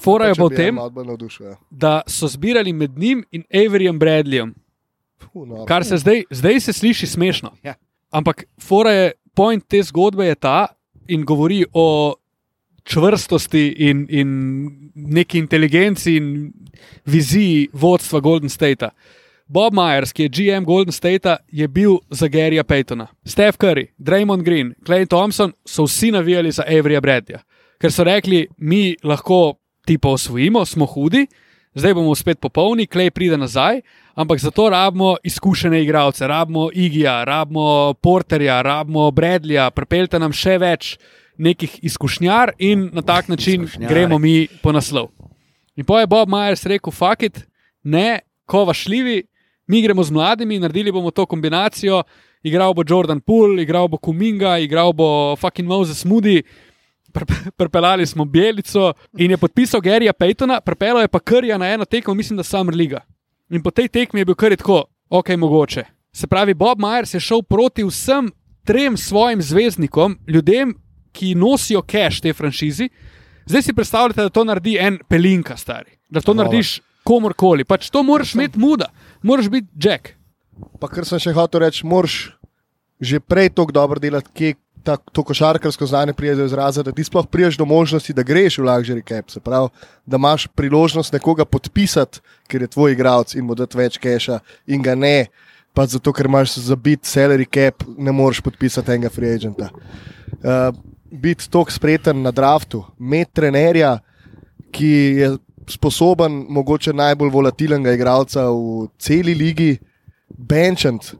[0.00, 1.56] Fora je pa v tem, navdušil, ja.
[1.70, 4.54] da so zbirali med njim in Averyjem Bradleyjem,
[5.34, 5.64] no.
[5.68, 7.52] kar se zdaj, zdaj se sliši smešno.
[7.62, 7.74] Ja.
[8.10, 10.66] Ampak fora je, point te zgodbe je ta
[11.08, 12.14] in govori o
[12.90, 14.30] čvrstosti in, in
[14.94, 16.52] neki inteligenci in
[17.06, 18.90] viziji vodstva Golden Statea.
[19.50, 23.08] Bob Myers, ki je GM Golden Statea, je bil za Garyja Paytona.
[23.24, 27.42] Steph Curry, Draymond Green, Clay Thompson so vsi navijali za Averyja Bradleya,
[27.80, 31.26] ker so rekli, mi lahko tipo osvojimo, smo hudi,
[31.74, 33.80] zdaj bomo spet popolni, Clay pride nazaj,
[34.14, 40.94] ampak zato rabimo izkušene igralce, rabimo Igija, rabimo Porterja, rabimo Bradleya, pripeljte nam še več
[41.40, 43.94] nekih izkušnjar in na tak način Izkušnjari.
[43.94, 45.08] gremo mi po naslov.
[45.76, 47.46] In pa je Bob Myers rekel: Fuck it,
[47.82, 49.22] ne, ko vašljivi,
[49.66, 52.02] mi gremo z mladimi, naredili bomo to kombinacijo.
[52.42, 56.42] Igral bo Jordan Poole, igral bo Kuminga, igral bo fucking Moses Moody.
[57.12, 61.84] Pre- Prepeljali smo Bjelico in je podpisal Garyja Paytona, prepeljal je pa Krja na eno
[61.84, 63.00] tekmo, mislim, da Summer Liga.
[63.50, 65.84] In po tej tekmi je bil kar tako, ok, mogoče.
[66.12, 68.30] Se pravi, Bob Myers je šel proti vsem
[68.64, 70.74] trem svojim zvezdnikom, ljudem,
[71.12, 72.88] ki nosijo cash te franšizi.
[73.46, 75.98] Zdaj si predstavljate, da to naredi en pelinka, stari.
[76.08, 76.44] Da to Hvala.
[76.44, 77.64] narediš komorkoli.
[77.64, 78.90] Pač to moraš imeti muda,
[79.22, 80.14] moraš biti Jack.
[80.80, 82.28] Pa kar sem še hotel reči, moraš
[83.00, 87.04] že prej tako dobro delati, kje ta, to košarkarsko znanje pride do izraza, da ti
[87.04, 89.30] sploh priješ do možnosti, da greš v luxury cap.
[89.30, 89.68] Se pravi,
[90.06, 94.82] da imaš priložnost nekoga podpisati, ker je tvoj igralec in mu dati več keša, in
[94.82, 95.30] ga ne,
[95.74, 99.70] pa zato, ker imaš zabit salary cap, ne moreš podpisati enega free agenta.
[100.40, 100.70] Uh,
[101.12, 103.98] biti tako spreten na draftu, imeti trenerja,
[104.70, 105.30] ki je
[105.66, 109.78] sposoben, mogoče najbolj volatilenega igralca v celi ligi,
[110.28, 111.14] benčant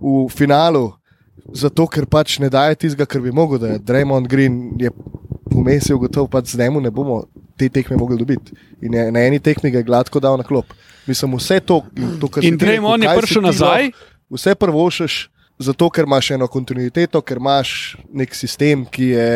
[0.00, 0.92] v finalu,
[1.52, 4.90] zato ker pač ne daje tistega, kar bi mogel, da je Draymond Green je
[5.46, 7.24] vmes je ugotovil, pač z njim ne bomo
[7.56, 8.54] te tekme mogli dobiti.
[8.80, 10.66] In je, na eni tekmi je gladko dal na klop.
[11.06, 11.82] Mislim, vse to,
[12.20, 13.84] to kar In si ti rekel, Draymond je prišel nazaj?
[13.84, 15.28] lahko- Vse prvošeš,
[15.62, 19.30] zato ker imaš eno kontinuiteto, ker imaš nek sistem, ki je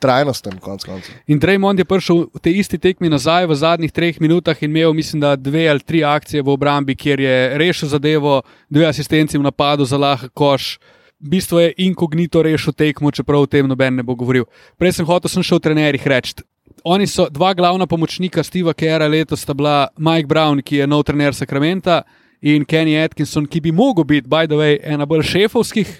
[0.00, 1.14] trajnosten, konc koncev.
[1.28, 4.94] In Draymond je prišel v tej isti tekmi nazaj v zadnjih treh minutah in imel,
[4.96, 9.44] mislim, da dve ali tri akcije v obrambi, kjer je rešil zadevo, dve asistenci v
[9.44, 10.78] napadu za lahek koš.
[11.20, 14.48] V bistvu je inkognito rešil tekmo, čeprav o tem noben ne bo govoril.
[14.80, 16.40] Prej sem hotel sem še o trenerjih reči.
[16.88, 21.04] Oni so dva glavna pomočnika Steva Kera letos, sta bila Mike Brown, ki je nov
[21.04, 22.06] trener Sakramenta,
[22.40, 25.90] in Kenny Atkinson, ki bi mogel biti, by the way, ena bolj šefovskih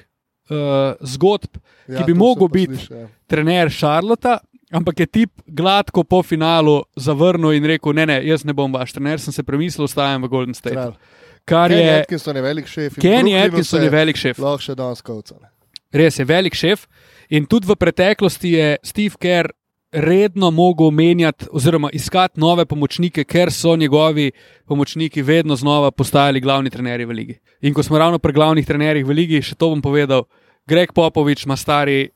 [0.51, 3.07] uh, zgodb, ki bi mogel biti ja.
[3.31, 4.39] trener Šarlota,
[4.73, 8.97] ampak je tip gladko po finalu zavrnil in rekel: Ne, ne, jaz ne bom vaš
[8.97, 10.77] trener, sem se premislil, ostajam v Golden State.
[10.77, 10.99] Kralj.
[11.45, 12.99] Kar Kenny je Atkinson je velik šef.
[13.01, 14.39] Kenny Atkinson je velik šef.
[14.39, 15.39] Lahko še danes kovca.
[15.41, 15.49] ne.
[15.91, 16.85] Res je velik šef.
[17.31, 19.51] In tudi v preteklosti je Steve Kerr
[19.93, 24.31] redno mogel menjati oziroma iskati nove pomočnike, ker so njegovi
[24.65, 27.39] pomočniki vedno znova postajali glavni trenerji v ligi.
[27.61, 30.25] In ko smo ravno pri glavnih trenerjih v ligi, še to bom povedal,
[30.67, 32.09] Greg Popovič ima stari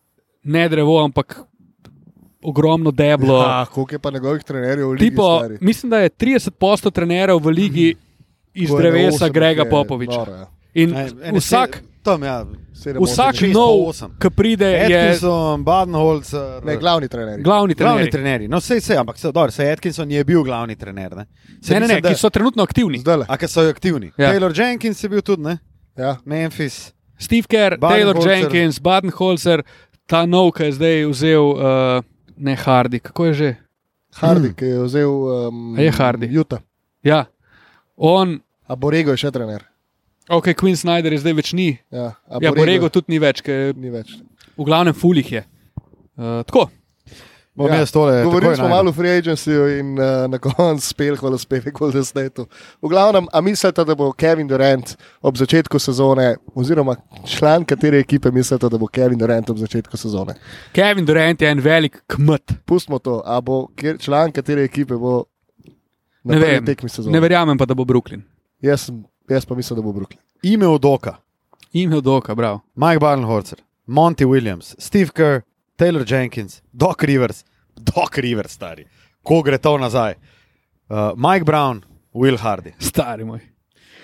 [0.43, 1.41] ne drevo, ampak
[2.43, 3.43] ogromno deblo.
[3.43, 5.11] Ja, koliko je pa njegovih trenerjev v ligi?
[5.11, 5.59] Tipo, stari?
[5.61, 7.95] mislim, da je 30% trenerjev v ligi
[8.55, 10.19] iz Ko drevesa Grega Popoviča.
[10.19, 10.47] noro, ja.
[10.75, 12.45] In ene vsak, se- Tam, ja.
[12.77, 14.11] Sedem, osem, vsak šest, nov, pa osem.
[14.21, 16.65] ki pride, je Atkinson, Badenholzer.
[16.67, 17.41] Ne, glavni trener.
[17.41, 18.45] glavni Glavni trener.
[18.51, 21.17] No, sej se, ampak se, dobro, se Atkinson je bil glavni trener.
[21.17, 21.25] Ne,
[21.63, 23.01] Saj Ne, ne, ne, da- ki so trenutno aktivni.
[23.01, 23.25] Zdaj.
[23.29, 24.13] A, ki so aktivni.
[24.19, 24.31] Ja.
[24.35, 25.59] Taylor Jenkins je bil tudi, ne?
[25.97, 26.17] Ja.
[26.25, 26.93] Memphis.
[27.19, 28.21] Steve Kerr, Taylor.
[28.21, 29.63] Jenkins, Badenholzer,
[30.07, 32.05] ta nov, ki je zdaj vzel, uh,
[32.37, 33.51] ne Hardy, kako je že?
[34.21, 36.29] Hardy, ki je vzel um, A je Hardy?
[36.29, 36.61] Juta.
[37.03, 37.25] Ja,
[37.97, 39.65] on, A Borego je še trener.
[40.29, 41.79] Ok, Queen Snyder je zdaj več ni.
[41.91, 44.15] Ja, a Ja, Borego tudi ni več, ker ni več.
[44.57, 45.45] v glavnem fulih je.
[46.17, 46.71] Uh, tako,
[47.57, 48.25] Bom Ja, tole.
[48.25, 48.77] Govorili smo najdel.
[48.77, 52.43] malo o free agencyju in uh, na koncu spel, hvala spet, Golden State.
[52.83, 58.31] V glavnem, a mislite, da bo Kevin Durant ob začetku sezone, oziroma član katere ekipe
[58.35, 60.35] mislite, da bo Kevin Durant ob začetku sezone?
[60.73, 62.57] Kevin Durant je en velik kmet.
[62.67, 65.23] Pustimo to, a bo kjer, član katere ekipe bo
[66.25, 67.13] na Ne vem, tekmi sezone.
[67.15, 68.25] ne verjamem pa, da bo Brooklyn.
[68.63, 70.21] Jaz, sem- jaz pa mislim, da bo Brooklyn.
[70.43, 71.17] Ime Odoka,
[71.73, 72.59] Ime Doka, prav.
[72.75, 75.41] Mike Barnholzer, Monty Williams, Steve Kerr,
[75.77, 77.45] Taylor Jenkins, Doc Rivers,
[77.77, 78.85] Doc Rivers, stari.
[79.23, 80.15] Ko gre to nazaj?
[80.89, 81.83] Uh, Mike Brown,
[82.15, 82.73] Will Hardy.
[82.79, 83.41] Stari moj.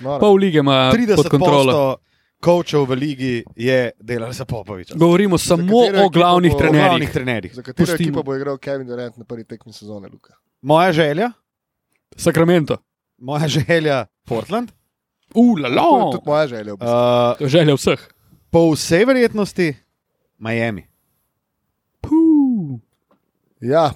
[0.00, 0.18] Noro.
[0.20, 1.72] Pol lige ima pod kontrolo.
[1.72, 1.96] 30%
[2.40, 4.94] coachov v ligi je delal za Popoviča.
[4.96, 5.62] Govorimo samo
[6.04, 6.86] o glavnih bo- O trenerjih.
[6.86, 7.54] glavnih trenerjih.
[7.54, 8.08] Za katero Pustimo.
[8.08, 10.34] ekipo bo igral Kevin Durant na prvi tekmi sezone, Luka?
[10.62, 11.30] Moja želja,
[12.16, 12.76] Sacramento.
[13.18, 14.72] moja želja, Portland.
[15.30, 16.72] To je Ulala, tudi moja želja.
[16.72, 16.90] v bistvu.
[16.90, 18.00] Uh, to je želja vseh.
[18.50, 19.68] po vsej verjetnosti
[20.36, 20.86] Miami.
[22.00, 22.80] Puh.
[23.60, 23.92] Ja,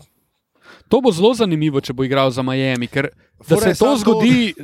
[0.87, 3.91] To bo zelo zanimivo, če bo igral za Miami, ker da Fora se to samo
[3.91, 4.55] to- zgodi,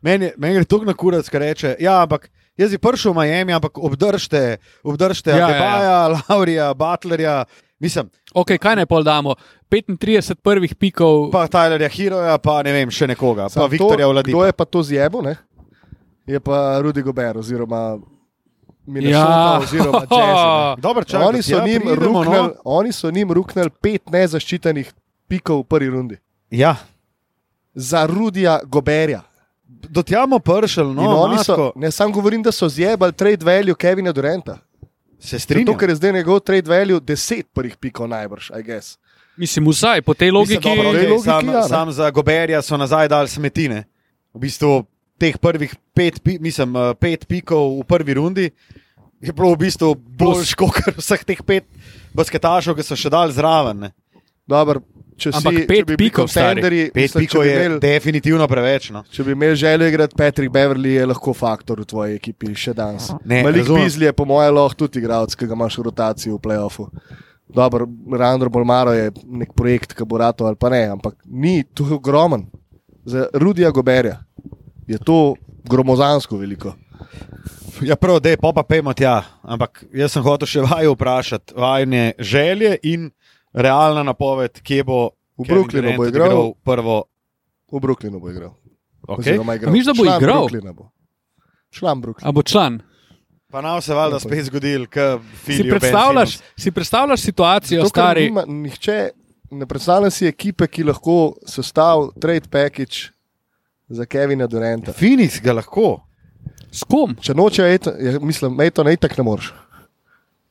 [0.00, 3.52] Meni, meni gre tukaj na kurac, ki reče: Ja, ampak jaz bi prišel v Miami,
[3.52, 6.20] ampak obdržite, obdržite Ja, ja, ja, Adebaja, ja, ja.
[6.28, 7.44] Laurija, Butlerja,
[7.80, 9.32] mislim, ok, kaj naj pol damo?
[9.66, 14.12] 35 prvih pikov, pa Tylerja Heroja, pa ne vem, še nekoga, Samo pa Viktorja to,
[14.12, 14.36] Vladimira.
[14.36, 15.22] Kdo je pa to zjebo?
[15.22, 15.34] Ne?
[16.26, 17.98] Je pa Rudy Gober, oziroma Ja.
[18.86, 20.78] Minnesota, oziroma Jazz.
[20.78, 22.54] Dobro, čakaj, Oni, so njim pridemo, ruknili- no.
[22.64, 24.92] oni so njim ruknili pet nezaščitenih
[25.28, 26.16] pikov v prvi rundi.
[26.50, 26.76] Ja,
[27.74, 29.22] Za Rudija Goberja.
[29.66, 33.12] do tja bomo prišli, No, In oni so, Matko, ne sam govorim, da so zjebali
[33.12, 34.58] trade value Kevina Duranta.
[35.20, 35.78] se Zato, strinjam.
[35.78, 38.98] ker je zdaj njegov trade value deset prvih pikov najbrž, I guess.
[39.36, 40.68] mislim, vsaj po tej Mislim, logiki.
[40.68, 41.62] dobro, Tej okay, logiki, sam, ja, ne.
[41.64, 43.84] sam za Goberja so nazaj dali smetine.
[44.34, 44.84] V bistvu
[45.18, 48.50] teh prvih pet, mislim, eh, pet pikov v prvi rundi
[49.20, 51.64] je bilo v bistvu boljš kot vseh teh pet
[52.14, 53.86] basketašov, ki so še dali zraven.
[53.86, 53.90] Ne.
[54.44, 54.82] Dobar,
[55.16, 57.80] če si, Ampak če pet bi bili pikov, contenderji, Pet mislim, če pikov je imeli-
[57.80, 58.90] definitivno preveč.
[58.92, 59.04] No.
[59.08, 63.08] Če bi imel željo igrati Patrick Beverly, je lahko faktor v tvoji ekipi še danes.
[63.24, 63.64] Ne, Malik.
[63.64, 66.90] Bizli je po mojem lahko tudi igralec, ki ga imaš v rotaciji v playoffu.
[67.54, 71.86] Dobro, Randro Bolmaro je nek projekt, ki bo rato ali pa ne, ampak ni, to
[71.86, 72.44] je ogromen.
[73.04, 74.18] Za Rudija Goberja
[74.86, 76.74] je to gromozansko veliko.
[77.82, 79.22] Ja, prav, da je pa pojmo tja.
[79.42, 83.10] Ampak jaz sem hotel še vaju vprašati, vajne želje in
[83.52, 86.52] realna napoved, kje bo V Brooklynu bo igral.
[86.64, 87.04] prvo.
[87.72, 88.54] V Brooklynu bo igral.
[89.08, 89.34] Okay.
[89.34, 89.68] Igral.
[89.68, 90.46] A misliš, da bo Član igral?
[90.46, 90.90] Brooklyna bo.
[91.70, 92.28] Član Brooklyna.
[92.28, 92.82] A bo član?
[93.50, 98.24] Pa nam se valjda spet zgodil, kot Si predstavljaš, si predstavljaš situacijo, Zato, stari?
[98.24, 99.10] Nima, nihče
[99.50, 103.13] ne predstavlja si ekipe, ki lahko sestavi trade package
[103.88, 104.92] za Kevina Duranta.
[104.92, 106.00] Phoenix ga lahko.
[106.72, 107.14] S kom?
[107.20, 109.52] Če noče, Ejton- ja, mislim, Ejto ne itak ne moreš,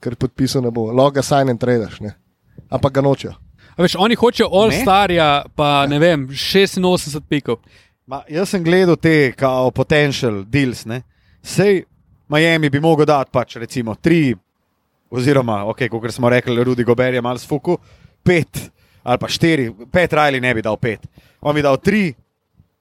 [0.02, 0.92] ker podpisal ne bo.
[0.92, 2.14] Loga sign and tradeš, ne.
[2.70, 3.34] Ampak ga nočejo.
[3.78, 7.58] A Veš, oni hočejo All-Starja, pa ne vem, 86 pikov.
[8.06, 10.86] Ma, jaz sem gledal te kao potential deals.
[10.86, 11.02] Ne?
[11.42, 11.84] Sej
[12.30, 14.36] Miami bi mogel dati pač recimo tri,
[15.14, 17.78] oziroma, okay, kot smo rekli, Rudi Gober je mal sfuku,
[18.24, 18.70] pet
[19.04, 21.04] ali pa štiri, pet Riley ne bi dal pet.
[21.42, 22.14] On bi dal tri,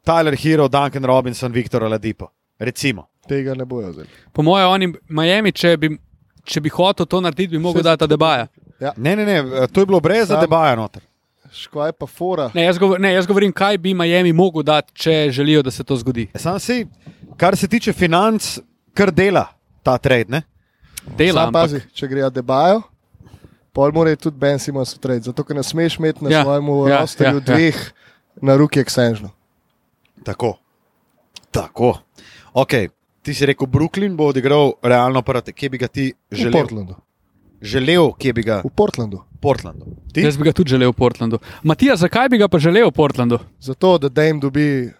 [0.04, 2.30] Tyler Hero, Duncan Robinson, Viktor Ladipo.
[2.58, 3.08] Recimo.
[3.28, 4.06] Tega ne bojo zdaj.
[4.32, 5.92] Po mojem, oni Miami, če bi,
[6.44, 8.48] če bi hotel to narediti, bi mogel dati debaja.
[8.96, 11.02] Ne, ne, ne, to je bilo brez Sam- debaja noter.
[11.52, 12.50] Škoda je pa fora.
[12.54, 15.84] Ne jaz, govor, ne, jaz govorim, kaj bi Miami mogel dati, če želijo, da se
[15.84, 16.26] to zgodi.
[16.34, 16.86] Sam si,
[17.36, 18.58] kar se tiče financ,
[18.94, 19.44] kar dela
[19.82, 20.30] ta trade.
[20.32, 20.42] Ne?
[21.18, 22.80] Dela, Sam pazi, če grejo debajo,
[23.72, 26.66] pol mora tudi Ben Simons utreti, zato ker ne smeš imeti na Ja, ja, svojem
[26.72, 28.18] ja, ja, rosterju ja, ja, dveh ja.
[28.48, 29.30] na ruki eksenžno.
[30.22, 30.56] Tako.
[31.50, 31.98] Tako.
[32.54, 32.88] Okay.
[33.20, 35.52] Ti si rekel, Brooklyn bo odigral realno proti.
[35.52, 36.52] Kje bi ga ti V želel?
[36.54, 36.94] Portlandu.
[37.62, 39.16] Želel, kje bi ga V Portlandu.
[39.28, 39.84] v Portlandu.
[40.12, 40.20] Ti?
[40.20, 41.38] Jaz bi ga tudi želel v Portlandu.
[41.62, 43.38] Matija, zakaj bi ga pa želel v Portlandu?
[43.60, 44.90] Zato, da Dame dobi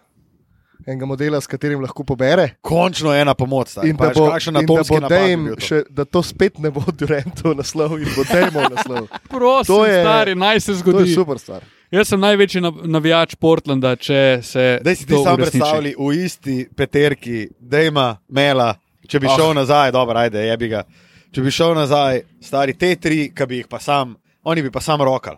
[0.85, 2.55] enega modela, s katerim lahko pobere.
[2.61, 3.67] Končno ena pomoč.
[3.69, 3.89] stari.
[3.89, 7.55] In Pa da bo, in da bo Dame, še, da to spet ne bo Durantov
[7.55, 9.07] naslov in bo Dame naslov.
[9.29, 11.13] Prosim, To je- stari, naj se To je zgodi.
[11.13, 11.63] super stvar.
[11.93, 14.79] Jaz sem največji nav- navijač Portlanda, če se.
[14.81, 15.51] Daj si ti to sam uresniči.
[15.51, 18.71] predstavljaj v isti peterki, da ima Mela,
[19.07, 19.35] če bi Ah.
[19.37, 20.83] šel nazaj, dobro, ajde, je bi ga.
[21.31, 24.81] Če bi šel nazaj, stari te tri, ki bi jih pa sam, oni bi pa
[24.81, 25.37] sam rokal.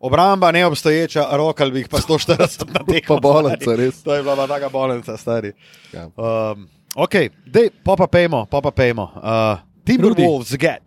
[0.00, 3.02] Obramba neobstoječa, rokal bi jih pa 140 na teh.
[3.08, 4.02] Pa bolnica, res.
[4.02, 5.52] To je bila pa taka bolnica, stari.
[5.92, 6.06] Ja.
[6.14, 7.14] Um, ok,
[7.46, 9.10] dej, pa pa pejmo, pa pa pejmo.
[9.16, 10.82] Uh, Timberwolves get,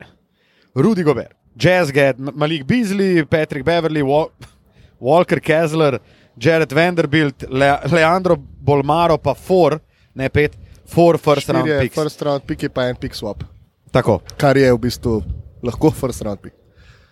[0.75, 4.29] Rudy Gobert, Jazz get, M- Malik Beasley, Patrick Beverly, Wal
[4.99, 5.99] Walker Kessler,
[6.37, 9.79] Jared Vanderbilt, Le Leandro Bolmaro, pa four,
[10.15, 11.95] ne pet, four first round picks.
[11.95, 13.43] First round pick je pa en pick swap,
[13.91, 14.21] Tako.
[14.37, 15.23] kar je v bistvu
[15.63, 16.55] lahko first round pick.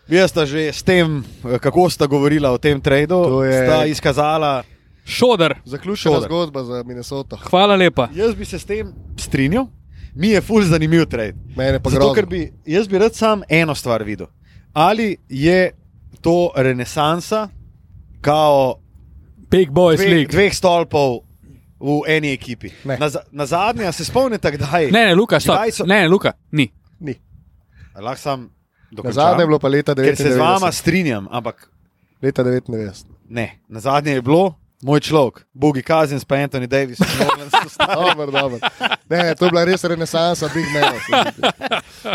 [0.08, 1.24] Jaz sta že s tem,
[1.60, 4.64] kako sta govorila o tem tradu, je- sta izkazala.
[5.08, 6.26] Šodr, Zaključena Škoda.
[6.26, 7.38] zgodba za Minnesoto.
[7.40, 8.08] hvala lepa.
[8.14, 9.68] Jaz bi se s tem strinjal,
[10.16, 11.34] mi je ful zanimiv trade.
[11.56, 14.28] Mene pa Zato, ker bi, jaz bi rad sam eno stvar videl.
[14.74, 15.72] Ali je
[16.22, 17.50] to renesansa,
[18.26, 18.76] kao
[19.48, 20.28] Big Boys dve, League.
[20.28, 21.22] dveh stolpov
[21.78, 22.70] v eni ekipi.
[22.84, 22.98] Ne.
[22.98, 24.90] Na, na zadnje, a se spomnite, kdaj?
[24.92, 25.56] Ne, ne, Luka, stop.
[25.70, 26.66] So- Ne, ne, Luka, ni.
[27.00, 27.14] Ni.
[27.96, 28.50] Lahko sam Na
[28.92, 29.14] dokončam.
[29.14, 30.72] zadnje je bilo pa leta Ker se z vama 99.
[30.74, 31.70] strinjam, ampak
[32.22, 33.06] Leta 99.
[33.30, 33.60] ne.
[33.68, 37.02] Na zadnje je bilo moj človek, Bogi Kazin, pa Anthony Davis.
[37.56, 37.96] So stari.
[37.96, 38.60] Dobar, dobar.
[39.06, 40.94] Ne, to je bila res renesansa Big Mena.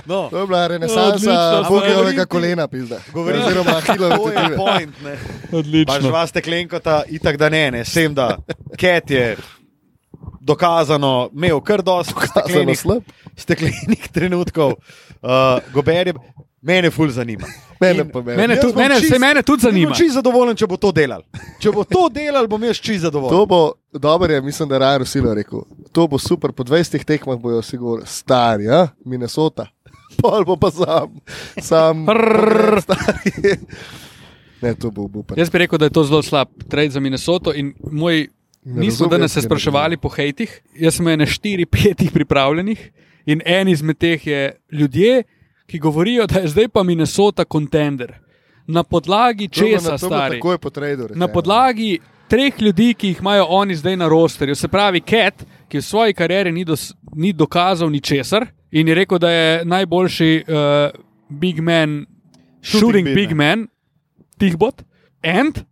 [0.05, 1.67] no, To je bila Odlično, renesansa.
[1.67, 2.99] Bogijevega kolena, pizda.
[3.11, 4.57] Govorim- Oziroma Ahilove to je tetive.
[4.57, 4.93] point.
[5.01, 5.15] Ne.
[5.51, 6.01] Pa Odlično.
[6.03, 7.85] žva steklenkota, itak da ne, ne.
[7.85, 8.37] Sem da,
[8.77, 9.37] Ket je
[10.41, 13.03] dokazano imel kar dosti Kazano steklenih, slab.
[13.37, 14.75] steklenih trenutkov.
[15.19, 15.29] Uh,
[15.71, 16.15] Gober je,
[16.63, 17.47] mene ful zanima.
[17.81, 18.37] Mene In- mene.
[18.37, 19.89] Mene, tudi, bom mene, čist- mene tudi zanima.
[19.89, 21.23] bom čist zadovoljen, če bo to delal.
[21.59, 23.33] Če bo to delal, bom jaz čist zadovoljen.
[23.33, 23.61] To bo,
[23.93, 25.63] dobro je, mislim, da je Rajan Silo rekel.
[25.93, 29.67] To bo super, po 20 tekmah bojo si govorili, stari, ja, Minnesota.
[30.19, 31.17] Pol bo pa sam,
[31.59, 32.81] sam, Prrr.
[32.81, 33.57] stari.
[34.61, 35.39] Ne, to bo upan.
[35.39, 37.55] Jaz bi rekel, da je to zelo slab trade za Minnesoto.
[37.55, 38.29] in Moj,
[38.63, 40.51] Ne nismo razumem, danes se spraševali po hejtih.
[40.77, 42.91] Jaz sem ene štiri, petih pripravljenih
[43.27, 44.41] in en izmed teh je
[44.73, 45.23] ljudje,
[45.71, 48.15] ki govorijo, da je zdaj pa Minnesota kontender.
[48.67, 50.41] Na podlagi česa, stari?
[50.73, 51.15] Tradu.
[51.15, 54.55] Na podlagi treh ljudi, ki jih imajo oni zdaj na rosterju.
[54.55, 59.19] Se pravi, Cat, ki v svoji karieri ni, dos, ni dokazal ničesar in je rekel,
[59.19, 62.07] da je najboljši uh, big man,
[62.63, 63.67] shooting, shooting big big man,
[64.39, 64.83] Tihbot,
[65.23, 65.65] Ant,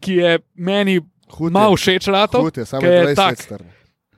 [0.00, 1.00] ki je meni
[1.38, 1.52] Hud je.
[1.52, 3.62] malo všeč ratov, Hud je, samo je je 20 let tak, star.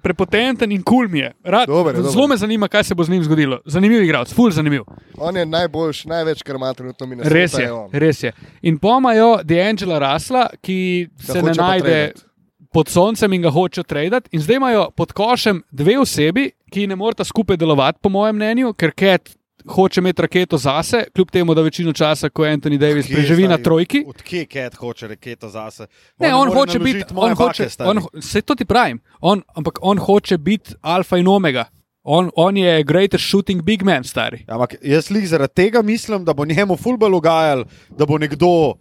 [0.02, 1.32] Prepotenten in kul cool mi je.
[1.44, 1.96] Rad, je, dober.
[2.02, 3.60] zelo me zanima, kaj se bo z njim zgodilo.
[3.66, 4.82] Zanimiv igralec, full zanimiv.
[5.18, 7.34] On je najboljši, največ, kar ima trenutno Minnesota.
[7.34, 7.90] Res je, on.
[7.92, 8.32] res je.
[8.62, 12.24] In pomajo D'Angela Rasla, ki Ga se ne najde tradat.
[12.72, 14.28] pod soncem in ga hoče tradati.
[14.32, 18.72] In zdaj imajo pod košem dve osebi, ki ne morata skupaj delovati, po mojem mnenju,
[18.72, 19.37] ker Cat
[19.68, 23.48] hoče imeti raketo zase, kljub temu, da večino časa, ko Anthony Davis Kje, preživi na
[23.48, 24.04] stari, trojki.
[24.08, 25.86] Odkje Ket hoče reketo zase?
[26.18, 29.98] Ne, on hoče biti, on hoče, Bake, on, saj to ti pravim, on, ampak on
[29.98, 31.64] hoče biti alfa in omega.
[32.02, 34.44] On, on je greatest shooting big man, stari.
[34.48, 38.74] Ja, Ampak jaz lih zaradi tega mislim, da bo njemu fulbal ugajal, da bo nekdo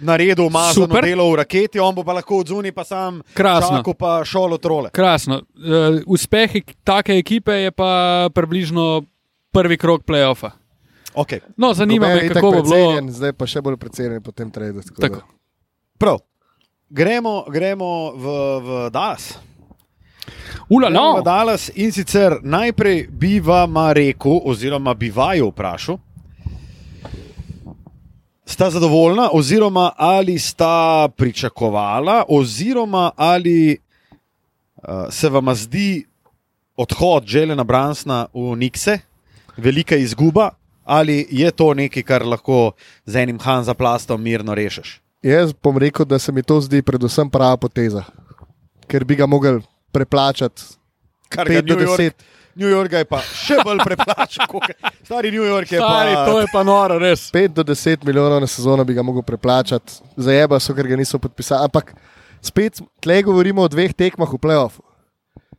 [0.00, 1.04] naredil mazano Super.
[1.04, 3.82] delo v raketi, on bo pa lahko odzuni pa sam Krasno.
[3.98, 4.90] pa šolo trole.
[4.90, 5.42] Krasno.
[5.54, 9.02] Uh, uspeh ek- take ekipe je pa približno
[9.54, 10.50] prvi krok playoffa.
[11.14, 11.40] Okay.
[11.56, 12.98] No, zanima me, kako bo bilo.
[13.08, 14.82] Zdaj pa še bolj precenjen po tem tradu.
[14.82, 15.20] tako da- Tako.
[15.98, 16.18] Prav.
[16.90, 18.24] Gremo, gremo v,
[18.60, 19.38] v Dallas.
[20.68, 21.18] Ula, Gremo no.
[21.18, 25.98] v Dallas in sicer najprej bi vam rekel, oziroma bi vaju vprašal,
[28.46, 33.76] sta zadovoljna, oziroma ali sta pričakovala, oziroma ali
[34.76, 36.06] uh, se vam zdi
[36.76, 38.98] odhod Želena Bransna v Nikse
[39.56, 40.50] velika izguba,
[40.84, 42.72] ali je to nekaj, kar lahko
[43.06, 45.00] z enim Hanza plastom mirno rešiš?
[45.24, 48.04] Jaz bom rekel, da se mi to zdi predvsem prava poteza,
[48.88, 49.60] ker bi ga mogel
[49.92, 50.62] preplačati.
[51.28, 52.12] Kar 5 do 10.
[52.54, 54.68] New York je pa še bolj preplačen, kot
[55.02, 56.26] stari New York je Stari, pa.
[56.28, 57.26] to je pa noro, res.
[57.34, 61.18] 5 do 10 milijonov na sezono bi ga mogel preplačati, zajeba so, ker ga niso
[61.18, 61.66] podpisali.
[61.66, 61.96] Ampak
[62.44, 64.84] spet tle govorimo o dveh tekmah v playoffu.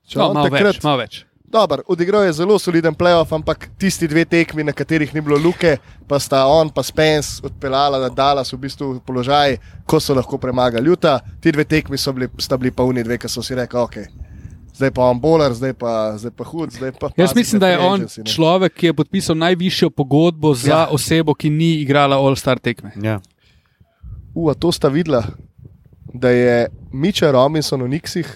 [0.08, 1.26] Če No, on malo takrat, več, malo več.
[1.56, 5.78] Dober, odigral je zelo soliden playoff, ampak tisti dve tekmi, na katerih ni bilo luke,
[6.08, 10.38] pa sta on pa Spence odpeljala na Dallas v bistvu v položaj, ko so lahko
[10.38, 11.20] premagali Juta.
[11.42, 13.98] Ti dve tekmi so bili, sta bili pa uni dve, ki so si rekli, ok.
[14.76, 17.08] Zdaj pa on boler, zdaj pa, zdaj pa hud, zdaj pa.
[17.16, 20.88] Jaz pazi mislim, da je on agency, človek, ki je podpisal najvišjo pogodbo za Ja.
[20.92, 22.92] osebo, ki ni igrala All-Star tekme.
[23.00, 23.22] Ja.
[24.36, 25.24] U, a to sta videla,
[26.12, 28.28] da je Miča Robinson v Nixih.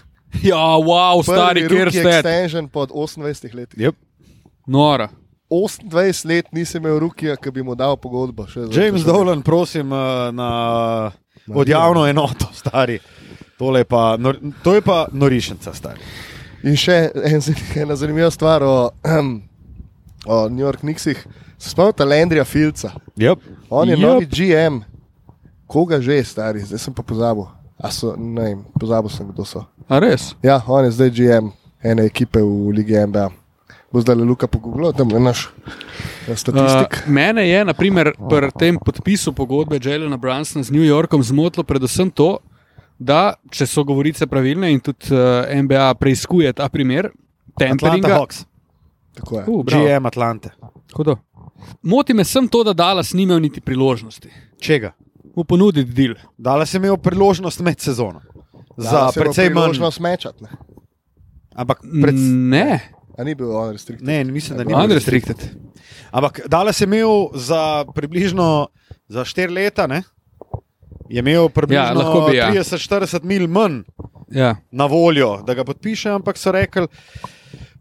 [0.43, 2.09] Ja, wow, stari, prvi rookie ste.
[2.11, 3.77] extension pod 28 leti.
[3.77, 3.95] Yep.
[4.67, 5.09] Nora.
[5.49, 5.89] 28
[6.25, 8.45] let nisem imel rukija, ki bi mu dal pogodbo.
[8.45, 9.95] še za- James Dolan, prosim, eh,
[10.31, 11.11] na
[11.49, 12.99] odjavno enoto, stari.
[13.57, 15.99] Tole je pa, nor, to je pa norišnica, stari.
[16.63, 17.41] In še en,
[17.75, 18.91] ena zanimiva stvar o,
[20.25, 21.25] o New York Knicksih.
[21.57, 22.93] Se spomnite Landrija Filca?
[23.17, 23.39] Yep.
[23.69, 24.01] On je Yep.
[24.01, 24.79] novi GM.
[25.67, 27.45] Koga že, stari, zdaj sem pa pozabil.
[27.77, 29.65] A so, ne vem, pozabil sem, kdo so.
[29.89, 30.35] A res?
[30.45, 31.49] Ja, on je zdaj GM
[31.83, 33.29] ene ekipe v Ligi NBA.
[33.89, 35.47] Bo zdaj le Luka pogooglal, tam je naš
[36.27, 36.99] eh, statistik.
[37.01, 41.65] Uh, mene je, na primer, pri tem podpisu pogodbe Jelena Brunsona z New Yorkom zmotilo
[41.65, 42.37] predvsem to,
[42.99, 48.13] da če so govorice pravilne in tudi uh, NBA preizkuje ta primer, Atlanta temperinga.
[48.13, 48.45] Hawks,
[49.17, 49.43] Tako je.
[49.47, 49.89] Uh, bravo.
[49.89, 50.53] GM Atlante.
[50.93, 51.17] Hudo.
[51.81, 54.29] Moti me sem to, da Dallas ni imel niti priložnosti.
[54.61, 54.93] Čega?
[55.35, 56.13] Mu ponuditi del.
[56.37, 58.21] Dala sem imel priložnost med sezono.
[58.81, 59.53] Za se precej manj.
[59.53, 60.43] priložnost mečati.
[60.43, 60.49] ne.
[61.53, 62.15] Ampak pred,
[62.49, 62.79] Ne,
[63.17, 64.07] A ni bil on restriktiven?
[64.07, 64.67] ne, mislim, da ni.
[64.67, 65.37] bil unrestricted.
[66.11, 68.67] Ampak dala sem imel za približno
[69.07, 70.03] za 4 leta, ne?
[71.09, 72.47] je imel približno lahko bi, ja.
[72.49, 73.81] 30-40 mil manj
[74.29, 74.55] Ja.
[74.71, 76.87] na voljo, da ga podpiše, ampak so rekli,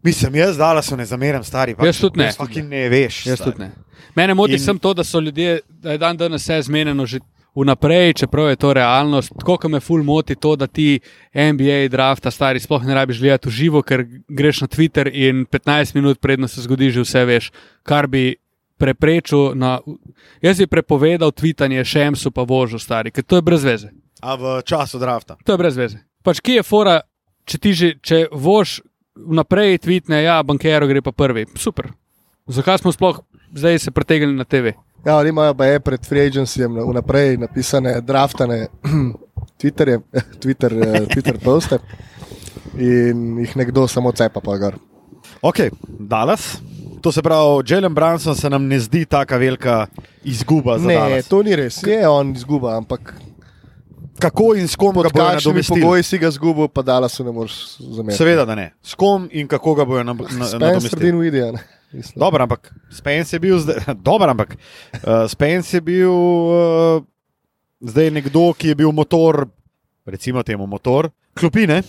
[0.03, 1.75] mislim, jaz dala so ne zameram, stari.
[1.75, 2.31] pač Jaz tudi ne.
[2.31, 3.25] Fucking ne veš.
[3.25, 3.71] Jaz tudi ne.
[4.15, 7.19] Mene moti In- sem to, da so ljudje, da je dan danes vse zmenjeno že
[7.61, 9.33] vnaprej, čeprav je to realnost.
[9.39, 10.99] Tako kot me ful moti to, da ti
[11.35, 15.95] NBA drafta stari sploh ne rabiš gledati v živo, ker greš na Twitter in 15
[15.95, 17.51] minut predno se zgodi že vse veš,
[17.83, 18.35] kar bi
[18.79, 19.55] preprečil.
[19.55, 19.79] Na,
[20.41, 23.91] jaz bi prepovedal tvitanje Šemsu pa Božu stari, ker to je brez veze.
[24.21, 25.37] A v času drafta.
[25.45, 26.03] To je brez veze.
[26.23, 27.01] Pač kje je fora,
[27.47, 28.81] če ti že, če voš
[29.19, 31.45] vnaprej tvitne, ja, bankero gre pa prvi.
[31.59, 31.91] Super.
[32.49, 33.21] Zakaj smo sploh
[33.53, 34.71] zdaj se pretegnili na TV?
[35.05, 38.67] Ja, oni imajo pa je pred free agencyjem na- vnaprej napisane, draftane
[39.59, 39.99] Twitterje,
[40.41, 41.79] Twitter, eh, Twitter poste
[42.75, 44.75] in jih nekdo samo cepa pa gor.
[45.41, 45.55] Ok,
[45.99, 46.57] Dallas.
[47.01, 49.87] To se pravi, Jalen Branson se nam ne zdi tako velika
[50.23, 51.27] izguba za Ne, Dallas.
[51.27, 53.13] to ni res, je on izguba, ampak
[54.19, 55.81] Kako in s kom ga bojo nadomestili?
[55.81, 58.17] pogoji si ga izgubil, pa dala se ne moreš zameriti.
[58.17, 58.71] Seveda, da ne.
[58.83, 61.05] S kom in kako ga bojo na- na- nadomestili?
[61.05, 61.59] Dinwiddie, ne.
[61.91, 62.19] Mislim.
[62.19, 63.75] Dobro, ampak Spence je bil zdaj.
[64.29, 64.57] Ampak
[64.93, 67.03] uh, Spence je bil uh,
[67.81, 69.47] zdaj nekdo, ki je bil motor,
[70.05, 71.81] recimo temu motor, klopine.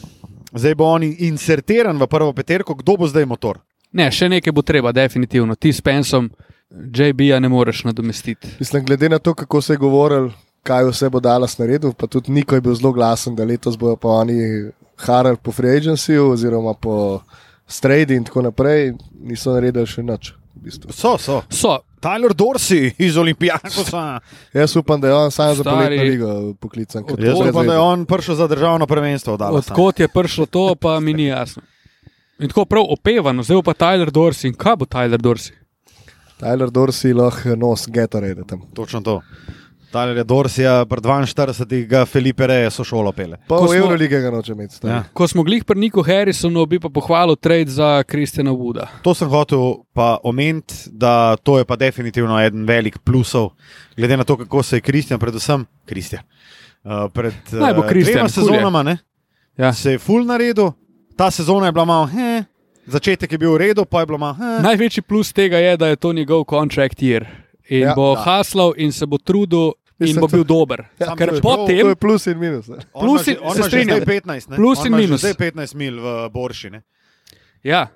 [0.53, 3.59] Zdaj bo on insertiran v prvo peterko, kdo bo zdaj motor?
[3.93, 5.55] Ne, še nekaj bo treba, definitivno.
[5.55, 6.31] Ti s Pensom,
[6.70, 8.49] JB-ja ne moreš nadomestiti.
[8.59, 10.31] Mislim, glede na to, kako se je govoril,
[10.63, 13.97] kaj vse bo Dallas naredil, pa tudi Niko je bil zelo glasen, da letos bojo
[13.97, 17.21] pa oni harali po free agencyju oziroma po
[17.67, 20.35] stradi in tako naprej, niso naredili še nič.
[20.51, 20.93] V bistvu.
[20.93, 21.43] So, so.
[21.49, 24.21] So, Tyler Dorsey iz Olimpijakosa.
[24.59, 27.05] Jaz upam, da je on sam za poletno ligo poklican.
[27.19, 29.39] Jaz upam, da je on prišel za državno prvenstvo.
[29.41, 31.63] odkot je prišlo to, pa mi ni jasno.
[32.41, 34.49] In tako prav opevano, zdaj pa Tyler Dorsey.
[34.49, 35.53] In kaj bo Tyler Dorsey?
[36.41, 38.63] Tyler Dorsey lahko nos Gatorade tam.
[38.75, 39.21] Točno to.
[39.91, 43.36] Tyler Dorsey, pred 42, ga Felipe Reje so šolo pele.
[43.49, 44.78] Pa Ko v Eurolige ga noče imeti.
[44.86, 45.03] Ja.
[45.12, 48.86] Ko smo glih pri Niku Harrisonu, bi pa pohvalil trade za Kristjana Wooda.
[49.03, 53.51] To sem hotel pa omeniti, da to je pa definitivno eden velik plusov,
[53.97, 56.22] glede na to, kako se je Kristjan, predvsem Kristjan,
[56.84, 58.30] uh, pred bo uh, Kristjan, dvema je.
[58.30, 58.99] sezonama, ne,
[59.59, 59.72] Ja.
[59.72, 60.70] se je full naredil,
[61.16, 62.45] ta sezona je bila malo, he,
[62.86, 64.62] začetek je bil v redu, pa je bilo malo, he.
[64.62, 67.26] Največji plus tega je, da je to njegov contract year.
[67.68, 68.22] In Ja, ja, bo da.
[68.22, 69.72] haslal in se bo trudil.
[70.01, 70.86] In bo bil dober.
[70.98, 72.68] Ja, Ker je- potem, To je plus in minus.
[72.68, 72.76] ne.
[72.92, 73.96] On plus in- on se že strinjam.
[73.96, 74.57] zdaj 15, ne?
[74.57, 75.20] Plus On in minus.
[75.20, 76.70] Zdaj 15 mil v Borši.
[76.70, 76.82] Ne?
[77.62, 77.88] ja,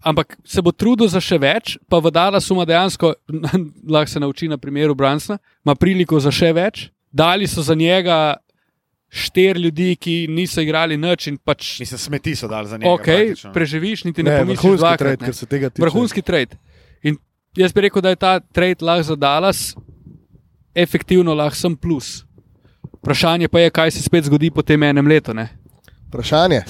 [0.00, 3.14] ampak se bo trudil za še več, pa v Dallasu ima dejansko,
[3.86, 6.88] lahko se nauči na primeru Bransona, ima priliko za še več.
[7.12, 8.34] Dali so za njega
[9.10, 11.80] štir ljudi, ki niso igrali nič in pač.
[11.80, 12.88] Mislim, smeti so dali za njega.
[12.90, 13.52] Ok, praktično.
[13.52, 15.82] preživiš, niti ne, Ne, pomisliš vrhunski trade, kar se tega tiče.
[15.82, 16.56] Vrhunski trade.
[17.02, 17.16] In
[17.54, 19.76] jaz bi rekel, da je ta trade lahko za Dallas,
[20.74, 22.24] efektivno lahko sem plus.
[22.94, 25.34] Vprašanje pa je, kaj se spet zgodi po tem enem letu.
[25.34, 25.48] Ne?
[26.08, 26.62] Vprašanje.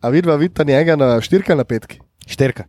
[0.00, 1.98] A vidva vidita njega na štirka na petki?
[2.26, 2.64] Šterka.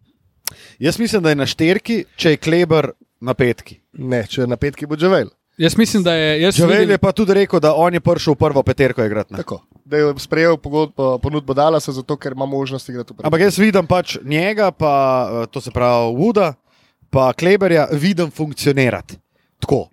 [0.79, 2.91] Jaz mislim, da je na šterki, če je Kleber
[3.21, 3.79] na petki.
[3.93, 5.29] Ne, če na petki bo Džavel.
[5.57, 6.41] Jaz mislim, da je.
[6.41, 9.33] jaz Žavel vidim- je pa tudi rekel, da on je prišel v prvo peterko igrati.
[9.33, 9.37] ne.
[9.37, 9.61] Tako.
[9.85, 13.25] Da je sprejel pogodbo, ponudbo Dalasa, zato ker ima možnost igrati v prvi.
[13.25, 14.93] Ampak jaz vidim pač njega, pa
[15.33, 16.53] eh, to se pravi Wooda,
[17.13, 19.19] pa Kleberja, vidim funkcionirati
[19.61, 19.85] tako.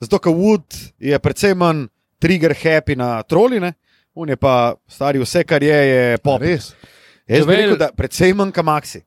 [0.00, 1.84] Zato, ker Wood je predvsem manj
[2.20, 3.74] trigger happy na troline,
[4.16, 6.40] on je pa stari vse, kar je, je pop.
[6.42, 6.72] Res.
[7.28, 9.00] Jaz bi rekel, da predvsem manj kamaksi,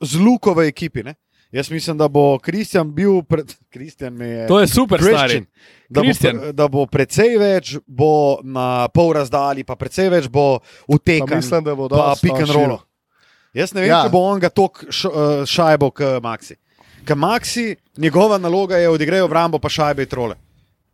[0.00, 1.04] z luko v ekipi.
[1.04, 1.14] Ne?
[1.54, 3.52] Jaz mislim, da bo Kristjan bil pred.
[3.72, 4.46] Kristjan je.
[4.50, 5.00] To je super.
[5.00, 5.46] Christian.
[5.88, 6.38] Da bo, Kristjan.
[6.40, 11.38] pre- da bo precej več bo na pol razdalji, pa precej več bo Pa utekan,
[11.38, 12.78] mislim, da bo pa dosti pick and roll.
[13.54, 14.02] Jaz ne vem, Ja.
[14.04, 16.56] če bo on ga tok uh, šajbo k Maxi.
[17.06, 20.34] Ker Maxi, njegova naloga je odigrati obrambo, pa šajbe in trole.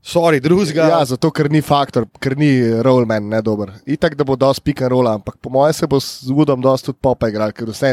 [0.02, 0.82] Sorry, drugega.
[0.90, 3.70] Ja, zato ker ni faktor, ker ni rollman, ne dober.
[3.86, 6.98] Itak, da bo dosti pika rola, ampak po mojem se bo z Woodom dosti tudi
[7.00, 7.92] popa igral, ker vse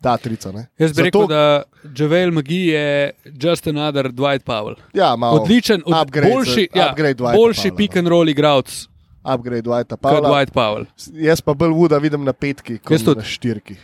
[0.00, 0.52] ta trica.
[0.54, 0.68] Ne?
[0.78, 1.62] Jaz bi Zato- rekel, da
[1.96, 3.12] Javel McGee je
[3.42, 4.78] just another Dwight Powell.
[4.94, 8.28] Ja, malo Odličen, od, upgrade za- boljši, ja, upgrade Dwighta boljši Powella, pick and roll
[8.28, 8.86] igralec
[9.24, 10.28] upgrade Dwighta Pavla.
[10.30, 10.86] Dwight Powell.
[11.12, 13.76] Jaz pa bolj Wooda vidim na petki, kot na štirki,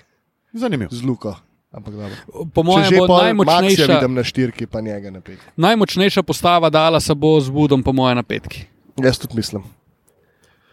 [0.55, 0.89] Zanimivo.
[0.95, 1.35] z Luko.
[1.77, 2.17] Ampak dobro.
[2.49, 5.45] Po mojem bo najmočnejša, vidim na štirki, pa njega na petki.
[5.57, 8.65] najmočnejša postava dala se bo z Budom, po mojem, na petki.
[8.97, 9.63] Jaz tudi mislim.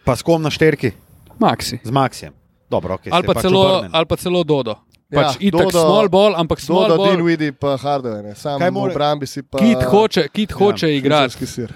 [0.04, 0.90] Pa s kom na šterki?
[1.36, 1.78] Maxi.
[1.82, 2.32] Z Maxijem.
[2.70, 4.74] Dobro, okay, Ali pa, celo, ali pa celo Dodo.
[5.10, 7.12] Pač Ja, itak Dodo- small ball, ampak small Small ball.
[7.12, 8.34] Dinwiddie pa Hardaway, ne.
[8.34, 9.58] sam Kaj v more- obrambi si pa.
[9.58, 11.68] Kit hoče, kit hoče Ja, igrati.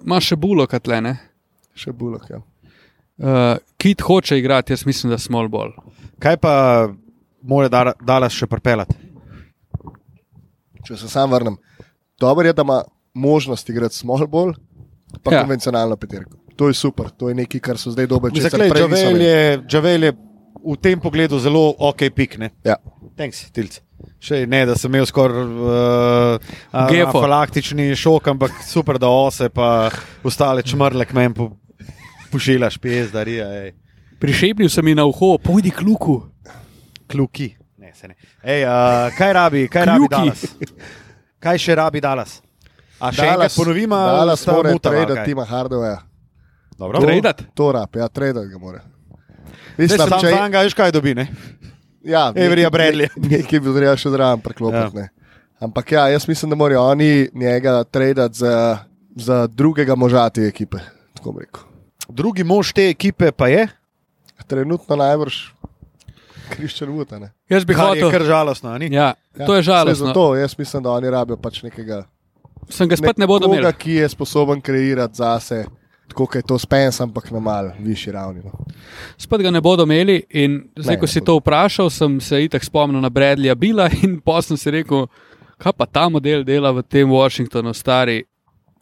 [0.00, 1.14] Ima še bulo, kot le ne.
[1.74, 2.40] Še bulok, ja.
[3.16, 5.70] Uh, kit hoče igrati, jaz mislim, da small ball.
[6.18, 6.88] Kaj pa
[7.44, 7.68] mora
[8.00, 8.96] Dallas še pripeljati?
[10.84, 11.56] Če se sam vrnem.
[12.20, 12.82] Dobro je, da ima
[13.14, 14.54] možnost igrati small ball,
[15.22, 15.40] pa Ja.
[15.44, 16.36] konvencionalno peterko.
[16.56, 20.12] To je super, to je nekaj, kar so zdaj Zaklej, Javel je, Javel je
[20.64, 22.38] v tem pogledu zelo ok pik.
[22.38, 22.50] Ne?
[22.64, 22.76] Ja.
[23.16, 23.80] Thanks, Tilc.
[24.20, 26.52] Še ne, da sem imel skoraj uh,
[26.90, 27.18] Gefo.
[27.18, 29.90] afalaktični šok, ampak super, da ose pa
[30.24, 31.50] ostale čmrle k meni po,
[32.32, 33.48] pošiljaš, pezdarija,
[34.20, 36.22] Prišepnil sem jim na uho, pojdi k luku.
[37.14, 37.52] Kluki.
[37.78, 38.16] Ne, se ne.
[38.42, 40.14] Ej, uh, kaj rabi, kaj rabi Kljuki.
[40.14, 40.44] Dallas?
[41.44, 42.38] Kaj še rabi Dallas?
[42.98, 45.28] A še enkrat Dallas, ponovimo, Dallas sta mora mutava, ali tradati kaj?
[45.30, 45.98] Tima Hardawaya.
[46.78, 47.02] Dobro.
[47.04, 47.44] Tradat?
[47.54, 48.80] To rab, ja, tradati ga mora.
[49.74, 51.26] Zdaj Mislim, sam če za njega, veš kaj dobi, ne?
[52.04, 53.12] ja, nekaj- Bradleyja.
[53.16, 55.04] Nekaj bi treba še zraven preklopiti.
[55.04, 55.08] Ja.
[55.64, 58.54] Ampak ja, jaz mislim, da morajo oni njega tradati za,
[59.16, 60.82] za drugega moža te ekipe.
[62.08, 63.68] Drugi mož te ekipe pa je,
[64.46, 65.53] Trenutno najbrž
[66.48, 67.18] Kriščan Vuta.
[67.18, 67.32] Ne?
[67.48, 68.10] Jaz bi kar je hotel.
[68.10, 68.78] kar žalostno.
[68.78, 68.88] ni?
[68.90, 70.06] Ja, to je žalostno.
[70.06, 72.04] Zato jaz mislim, da oni rabijo pač nekega.
[72.68, 73.78] Sem ga spet ne bodo nekoga, imeli.
[73.78, 75.64] ki je sposoben kreirati zase,
[76.08, 78.40] tako kot je to Spence, ampak na mal višji ravni.
[78.40, 78.64] No.
[79.16, 80.22] Spet ga ne bodo imeli.
[80.32, 81.26] In zdaj, Ne, ko ne si bodo.
[81.26, 85.06] to vprašal, sem se itak spomnil na Bradleya Bila in potem si rekel,
[85.58, 88.24] kaj pa ta model dela v tem Washingtonu, stari.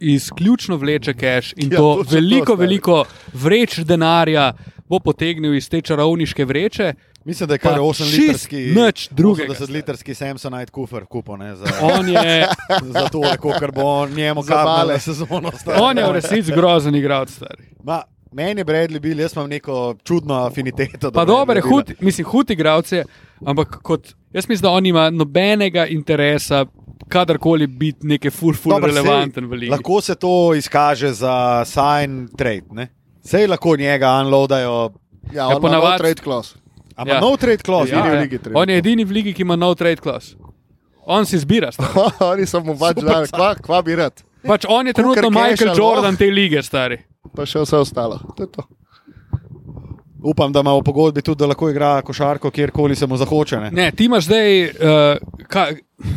[0.01, 2.59] Izključno vleče cash in Ja, to to, veliko, stari.
[2.59, 3.05] veliko
[3.35, 4.53] vreč denarja
[4.89, 6.95] bo potegnil iz te čarovniške vreče.
[7.25, 9.55] Mislim, da je kar Pa 8 čist litrski, nič drugega.
[9.55, 12.47] 80 litrski Samsonite kufer kupo, ne, za, On je,
[12.95, 13.21] za to,
[13.61, 15.01] kar bo on njemu bale.
[15.01, 15.53] sezono.
[15.81, 17.31] on je v resnici grozen igralec.
[17.31, 17.65] stari.
[17.85, 18.03] Ma,
[18.33, 21.11] meni je Bradley bil, jaz imam neko čudno afiniteto.
[21.11, 23.05] do Pa dobro, je hud, mislim, hud igralec je,
[23.47, 26.67] ampak kot, jaz mislim, da on ima nobenega interesa,
[27.09, 29.71] kadarkoli biti neki full, full Dobro, relevanten sej, v ligi.
[29.71, 32.67] Lahko se to izkaže za sign trade.
[32.71, 32.89] Ne?
[33.25, 34.91] Sej lahko njega unloadajo.
[35.33, 36.62] Ja, Ja, on ponavadi- ima no trade clause.
[36.97, 37.15] Ampak Ja.
[37.15, 37.21] ja.
[37.21, 37.93] no trade clause.
[37.93, 38.05] Ja, Ja.
[38.07, 38.61] edini v ligi trenutno.
[38.61, 40.37] On je edini v ligi, ki ima no trade clause.
[41.07, 41.71] On si zbira.
[42.33, 44.23] Oni so mu pač dali, kva, kva bi rad.
[44.47, 46.99] Pač on je trenutno cash Michael ali Jordan te lige, stari.
[47.37, 48.19] Pa še vse ostalo.
[48.37, 48.63] To je to.
[50.23, 53.57] Upam, da ima v pogodbi tudi, da lahko igra košarko, kjerkoli se mu zahoče.
[53.61, 53.71] Ne?
[53.71, 55.65] Ne, ti imaš zdaj, uh, ka,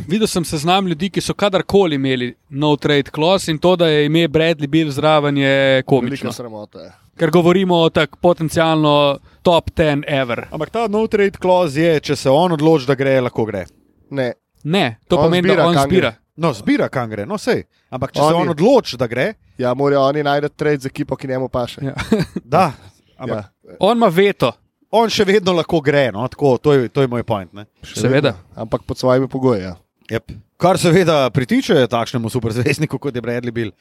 [0.07, 4.05] videl sem seznam ljudi, ki so kadarkoli imeli no trade clause in to, da je
[4.05, 6.30] ime Bradley Bill zraven, je komično.
[6.30, 6.91] Velika sramota je.
[7.16, 10.47] Ker govorimo o tak potencialno top 10 ever.
[10.51, 13.66] Ampak ta no trade clause je, če se on odloči, da gre, lahko gre.
[14.11, 14.34] Ne,
[14.66, 16.09] Ne, to On pomeni, zbira, da on zbira.
[16.09, 16.20] gre.
[16.38, 17.63] No, zbira, kam gre, no sej.
[17.93, 21.16] Ampak če On se on odloči, da gre, ja, morajo oni najti trade z ekipo,
[21.16, 21.86] ki njemu paše.
[21.86, 21.93] Ja.
[22.55, 22.72] da.
[23.18, 23.76] Ampak Ja.
[23.80, 24.51] On ima veto.
[24.91, 26.11] on še vedno lahko gre.
[26.11, 26.28] No?
[26.28, 27.53] Tako, to, je, to je moj point.
[27.53, 27.66] Ne?
[27.84, 28.34] Seveda.
[28.34, 29.61] vedno, Ampak pod svojimi pogoji.
[29.61, 29.76] Ja.
[30.09, 30.34] Yep.
[30.57, 33.72] Kar seveda pritiče takšnemu superzvezdniku, kot je Bradley Bill.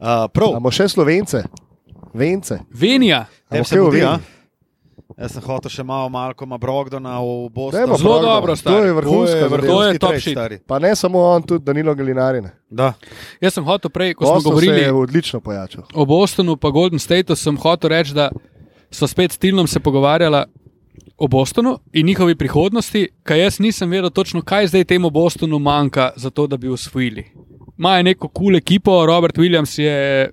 [0.00, 1.42] Uh, prav, Imamo še slovence,
[2.14, 2.58] vence.
[2.70, 4.04] Venija, tebi Ampak se mudi, ovedi?
[4.04, 4.18] a?
[5.16, 7.86] Jaz sem hotel še malo Malkoma Brogdona v Bostonu.
[7.86, 8.28] Dajmo Zelo Brogdon.
[8.28, 8.74] dobro, To stari.
[8.76, 9.00] je To je zadeva.
[9.40, 10.32] To je vrhunski top shit.
[10.32, 10.58] stari.
[10.60, 12.50] Pa ne samo on, tudi Danilo Galinarine.
[12.70, 12.92] Da.
[13.40, 15.84] jaz sem hotel prej, ko smo Boston se govorili je odlično pojačal.
[15.94, 18.28] o Bostonu, pa Golden Stateu, sem hotel reči, da
[18.90, 20.44] so spet s Tilnom se pogovarjala
[21.16, 26.10] o Bostonu in njihovi prihodnosti, kaj jaz nisem vedel točno, kaj zdaj temu Bostonu manjka,
[26.16, 27.24] za to, da bi usvojili.
[27.78, 30.30] Imajo neko kul cool ekipo, Robert Williams je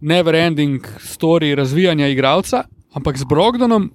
[0.00, 3.90] never ending story razvijanja igralca, ampak z Brogdonom,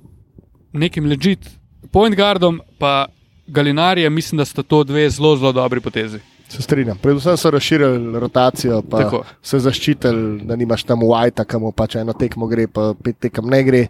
[0.73, 1.49] nekim legit
[1.91, 3.05] point guardom, pa
[3.47, 6.19] Galinarijem, mislim, da sta to dve zelo, zelo dobri potezi.
[6.49, 6.97] Se strinjam.
[6.97, 9.23] Predvsem so razširili rotacijo, pa Tako.
[9.41, 13.63] se zaščitili, da nimaš tam Whitea, mu pač eno tekmo gre, pa pet tekem ne
[13.63, 13.87] gre.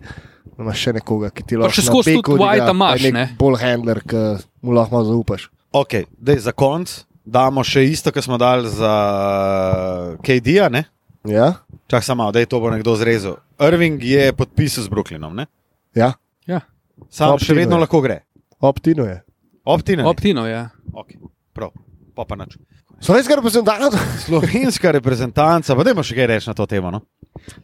[0.57, 3.27] Da Imaš še nekoga, ki ti lahko še skozi odigra, Whitea imaš, ne?
[3.39, 4.23] Bolj handler, ki
[4.61, 5.47] mu lahko zaupaš.
[5.71, 6.91] Ok, dej, za konc
[7.29, 8.93] damo še isto, kar smo dali za
[10.25, 10.69] KD-ja.
[11.23, 11.53] Ja?
[11.87, 13.35] Čak samo, da je to bo nekdo zrezal.
[13.59, 15.45] Irving je podpisal z Brooklynom, ne?
[15.95, 16.13] Ja,
[16.47, 16.61] Ja,
[17.09, 17.79] Sam Optino še vedno je.
[17.79, 18.21] lahko gre.
[18.59, 19.21] optino je.
[19.65, 20.07] Optina.
[20.07, 20.69] Optino, ja.
[20.93, 21.19] Okay.
[21.53, 21.71] Prav,
[22.15, 22.57] pa pa nič.
[22.99, 23.99] Slovenska reprezentanca.
[24.19, 26.91] Slovenska reprezentanca, pa dajmo še kaj reči na to temo.
[26.91, 26.99] No?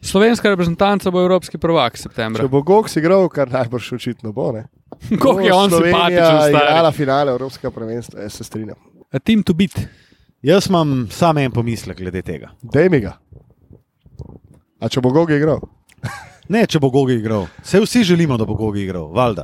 [0.00, 2.40] Slovenska reprezentanca bo evropski prvak septembra.
[2.40, 4.52] Če bo Gogs igral, kar najbrž očitno bo.
[4.52, 4.64] ne.
[5.10, 6.96] Kako je on Slovenija simpatičen, igrala stari.
[6.96, 8.78] finale Evropskega prvenstva, jaz se strinjam.
[9.12, 9.76] A team to beat.
[10.42, 12.54] Jaz imam samo en pomislek glede tega.
[12.62, 13.18] Dej mi ga.
[14.80, 15.60] A če bo Gog igral?
[16.52, 17.48] Ne, če bo Gogi igral.
[17.64, 19.42] Vse vsi želimo, da bo Gogi igral, valjda.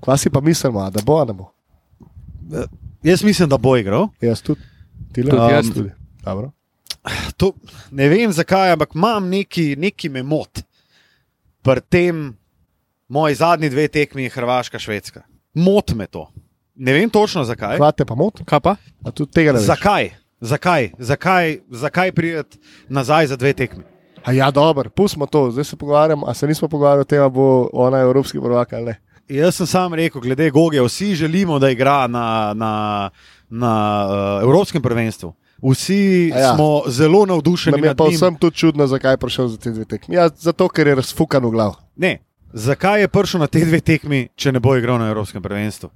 [0.00, 1.50] Kva si pa mislimo, a da bo, a ne bo?
[3.04, 4.08] Jaz mislim, da bo igral.
[4.24, 4.64] Jaz tudi.
[5.14, 5.68] Tudi jaz.
[5.74, 5.90] tudi.
[6.24, 6.50] Dobro.
[7.36, 7.52] To,
[7.92, 10.62] ne vem zakaj, ampak imam neki, neki me mot.
[11.64, 12.24] Pri tem
[13.08, 15.22] moji zadnji dve tekmi je Hrvaška, Švedska.
[15.54, 16.24] Mot me to.
[16.74, 17.76] Ne vem točno zakaj.
[17.76, 18.44] Kva te pa moti?
[18.48, 18.76] Kaj pa?
[19.04, 19.68] A tudi tega ne veš?
[19.68, 20.10] Zakaj?
[20.44, 23.84] Zakaj, zakaj, zakaj priti nazaj za dve tekmi?
[24.24, 27.30] A ja, dobro, pustimo to, zdaj se pogovarjamo, a se nismo pogovarjali o tem, ali
[27.30, 29.00] bo ona evropski prvak ali ne.
[29.28, 33.10] Jaz sem sam rekel, glede Goge, vsi želimo, da igra na, na,
[33.50, 33.72] na
[34.08, 35.32] uh, Evropskem prvenstvu.
[35.62, 36.54] Vsi A ja.
[36.54, 37.76] smo zelo navdušeni.
[37.76, 40.14] Nam je pa vsem tudi čudno, zakaj je prišel za te dve tekmi.
[40.14, 41.74] Ja, zato, ker je razfukan v glav.
[41.96, 42.18] Ne,
[42.52, 45.90] zakaj je prišel na te dve tekmi, če ne bo igral na Evropskem prvenstvu?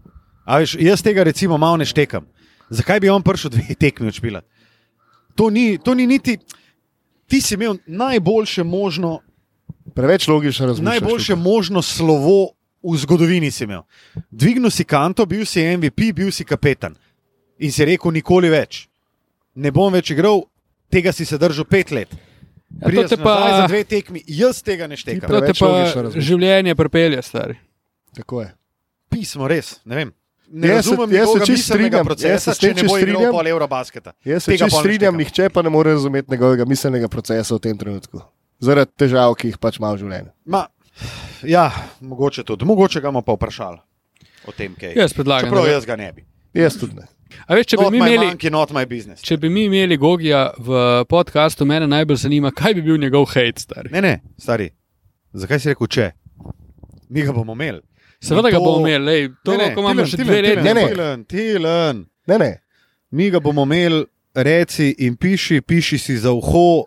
[0.44, 2.24] A Veš, jaz tega recimo malo ne štekam.
[2.71, 4.47] Zakaj bi on prišel dve tekmi odšpilati?
[5.35, 6.39] To ni, to ni niti.
[7.27, 9.21] Ti si imel najboljše možno,
[9.95, 11.01] Preveč logično razmišljaš.
[11.01, 11.43] najboljše tukaj.
[11.45, 12.53] možno slovo
[12.83, 13.51] v zgodovini.
[13.51, 13.83] Si imel.
[14.31, 16.95] Dvignil si kanto, bil si MVP, bil si kapetan.
[17.59, 18.89] In si rekel, nikoli več.
[19.55, 20.45] Ne bom več igral,
[20.89, 22.09] tega si se držal pet let.
[22.71, 25.27] Ja, to te pa, nazaj za dve tekmi, jaz tega ne štekam.
[25.27, 26.25] To te pa logično razmišljaš.
[26.25, 27.57] življenje prepelje, stari.
[28.14, 28.55] Tako je.
[29.09, 29.81] pismo, res.
[29.85, 30.12] Ne, vem.
[30.51, 33.32] Ne Jaz razumem jaz se miselnega strinjam, procesa, se če ne bo strinjam.
[33.32, 34.12] pol Eurobasketa.
[34.24, 38.20] Jaz se ne strinjam, nihče pa ne more razumeti njegovega miselnega procesa v tem trenutku.
[38.61, 40.32] Zaradi težav, ki jih pač ima v življenju.
[40.44, 40.66] Ma,
[41.42, 41.70] ja,
[42.01, 42.64] mogoče tudi.
[42.64, 43.78] Mogoče ga bomo pa vprašali
[44.46, 45.51] o tem, kaj Jaz predlagam.
[45.51, 46.24] Čeprav jaz ga ne bi.
[46.55, 47.07] Jaz tudi ne.
[47.46, 48.26] A veš, če bi Not mi my imeli.
[48.26, 49.22] monkey.
[49.22, 53.61] Če bi mi imeli Gogija v podkastu, mene najbolj zanima, kaj bi bil njegov hate,
[53.61, 53.92] stari.
[53.92, 54.70] Ne, ne, stari.
[55.32, 56.12] Zakaj si rekel, če?
[57.09, 57.82] Mi ga bomo imeli.
[58.21, 60.62] Seveda ga bomo imeli, to Ne, ne, lahko imamo Tilen, še dve leti.
[60.62, 60.87] Ne, ne.
[60.89, 61.97] Tilen, Tilen.
[62.27, 62.53] Ne, ne.
[63.11, 64.05] Mi ga bomo imeli,
[64.35, 66.85] reci in piši, piši si za uho,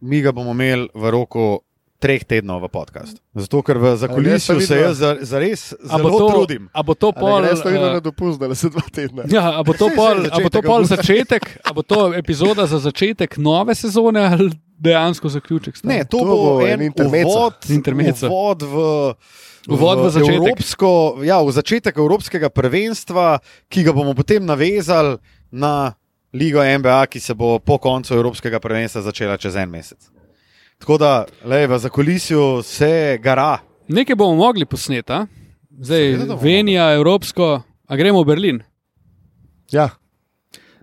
[0.00, 1.60] mi ga bomo imeli v roku
[1.98, 3.18] treh tednov v podkastu.
[3.34, 6.68] Zato, ker v zakulisju se jaz za- zares A bo zelo to, trudim.
[6.70, 7.42] a bo to pol.
[7.42, 9.26] Jaz sem videl eh, na dopust, da se dva tedna.
[9.26, 12.78] Ja, a bo to pol, a bo to pol začetek, a bo to epizoda za
[12.78, 15.76] začetek nove sezone ali dejansko zaključek?
[15.76, 15.90] stari?
[15.90, 17.28] Ne, to, To bo, bo en intermezzo.
[17.28, 18.26] uvod, Intermezzo.
[18.26, 18.74] uvod v.
[19.68, 20.36] Uvod v začetek.
[20.38, 20.88] Evropsko,
[21.22, 23.36] ja, v začetek Evropskega prvenstva,
[23.68, 25.18] ki ga bomo potem navezali
[25.50, 25.92] na
[26.32, 30.00] Ligo NBA, ki se bo po koncu Evropskega prvenstva začela čez en mesec.
[30.78, 31.12] Tako da,
[31.42, 33.58] lej, v zakulisju se gara.
[33.88, 35.26] Nekaj bomo mogli posneti, a?
[35.70, 38.58] zdaj Venija, Evropsko, a gremo v Berlin.
[39.68, 39.90] Ja,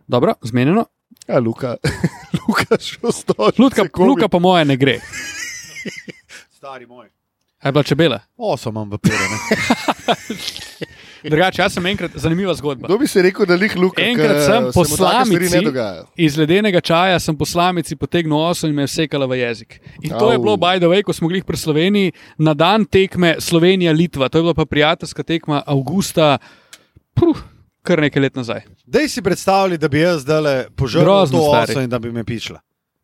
[0.06, 0.86] Dobro, zmenjeno.
[1.26, 1.78] ja Luka,
[2.56, 3.60] Luka šostoč.
[3.60, 5.00] Luka, Luka pa moje ne gre.
[6.58, 7.08] Stari moj.
[7.60, 8.20] A je bila čebela?
[8.38, 9.18] Oso imam v piru.
[11.30, 12.88] Drugače, jaz sem enkrat, zanimiva zgodba.
[12.88, 14.02] Kdo bi si rekel, da lih Luka?
[14.02, 15.64] Enkrat ker sem po slamici
[16.16, 19.80] iz ledenega čaja sem po slamici potegnil oso in me je vsekala v jezik.
[20.04, 20.44] In to je Au.
[20.44, 24.30] bilo, by the way, ko smo bili pri Sloveniji, na dan tekme Slovenija-Litva.
[24.30, 26.38] To je bila pa prijateljska tekma avgusta,
[27.18, 27.42] puh,
[27.86, 28.64] kar nekaj let nazaj.
[28.86, 32.60] Dej si predstavljati, da bi jaz zdaj požrl to oso in da bi me pičila.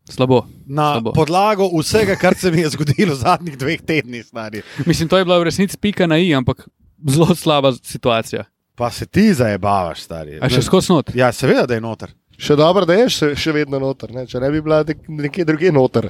[0.05, 0.41] Slabo.
[0.67, 1.13] Na Slabo.
[1.13, 4.61] podlago vsega, kar se mi je zgodilo v zadnjih dveh tednih, stari.
[4.86, 6.65] Mislim, to je bila v resnici pika na i, ampak
[7.05, 8.43] zelo slaba situacija.
[8.75, 10.39] Pa se ti zajebavaš, stari.
[10.41, 11.13] A še skozi not?
[11.15, 12.11] Ja, seveda, da je noter.
[12.34, 14.25] Še dobro, da je še, še vedno noter, ne?
[14.25, 16.09] če ne bi bila nek- nekje drugje noter,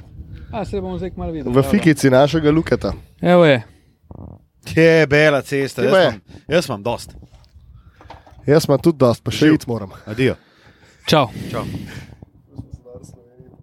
[0.52, 1.52] A, se bomo zdaj malo videli.
[1.52, 2.94] v fikici našega Lukata.
[3.22, 3.60] Evo je.
[4.68, 7.14] Je bela cesta, jaz imam, jaz imam dost.
[8.48, 9.54] Jaz imam tudi dost, pa še Živ.
[9.60, 9.92] iti moram.
[10.06, 10.36] Adijo.
[11.06, 11.28] Čau.
[11.52, 11.66] Čau.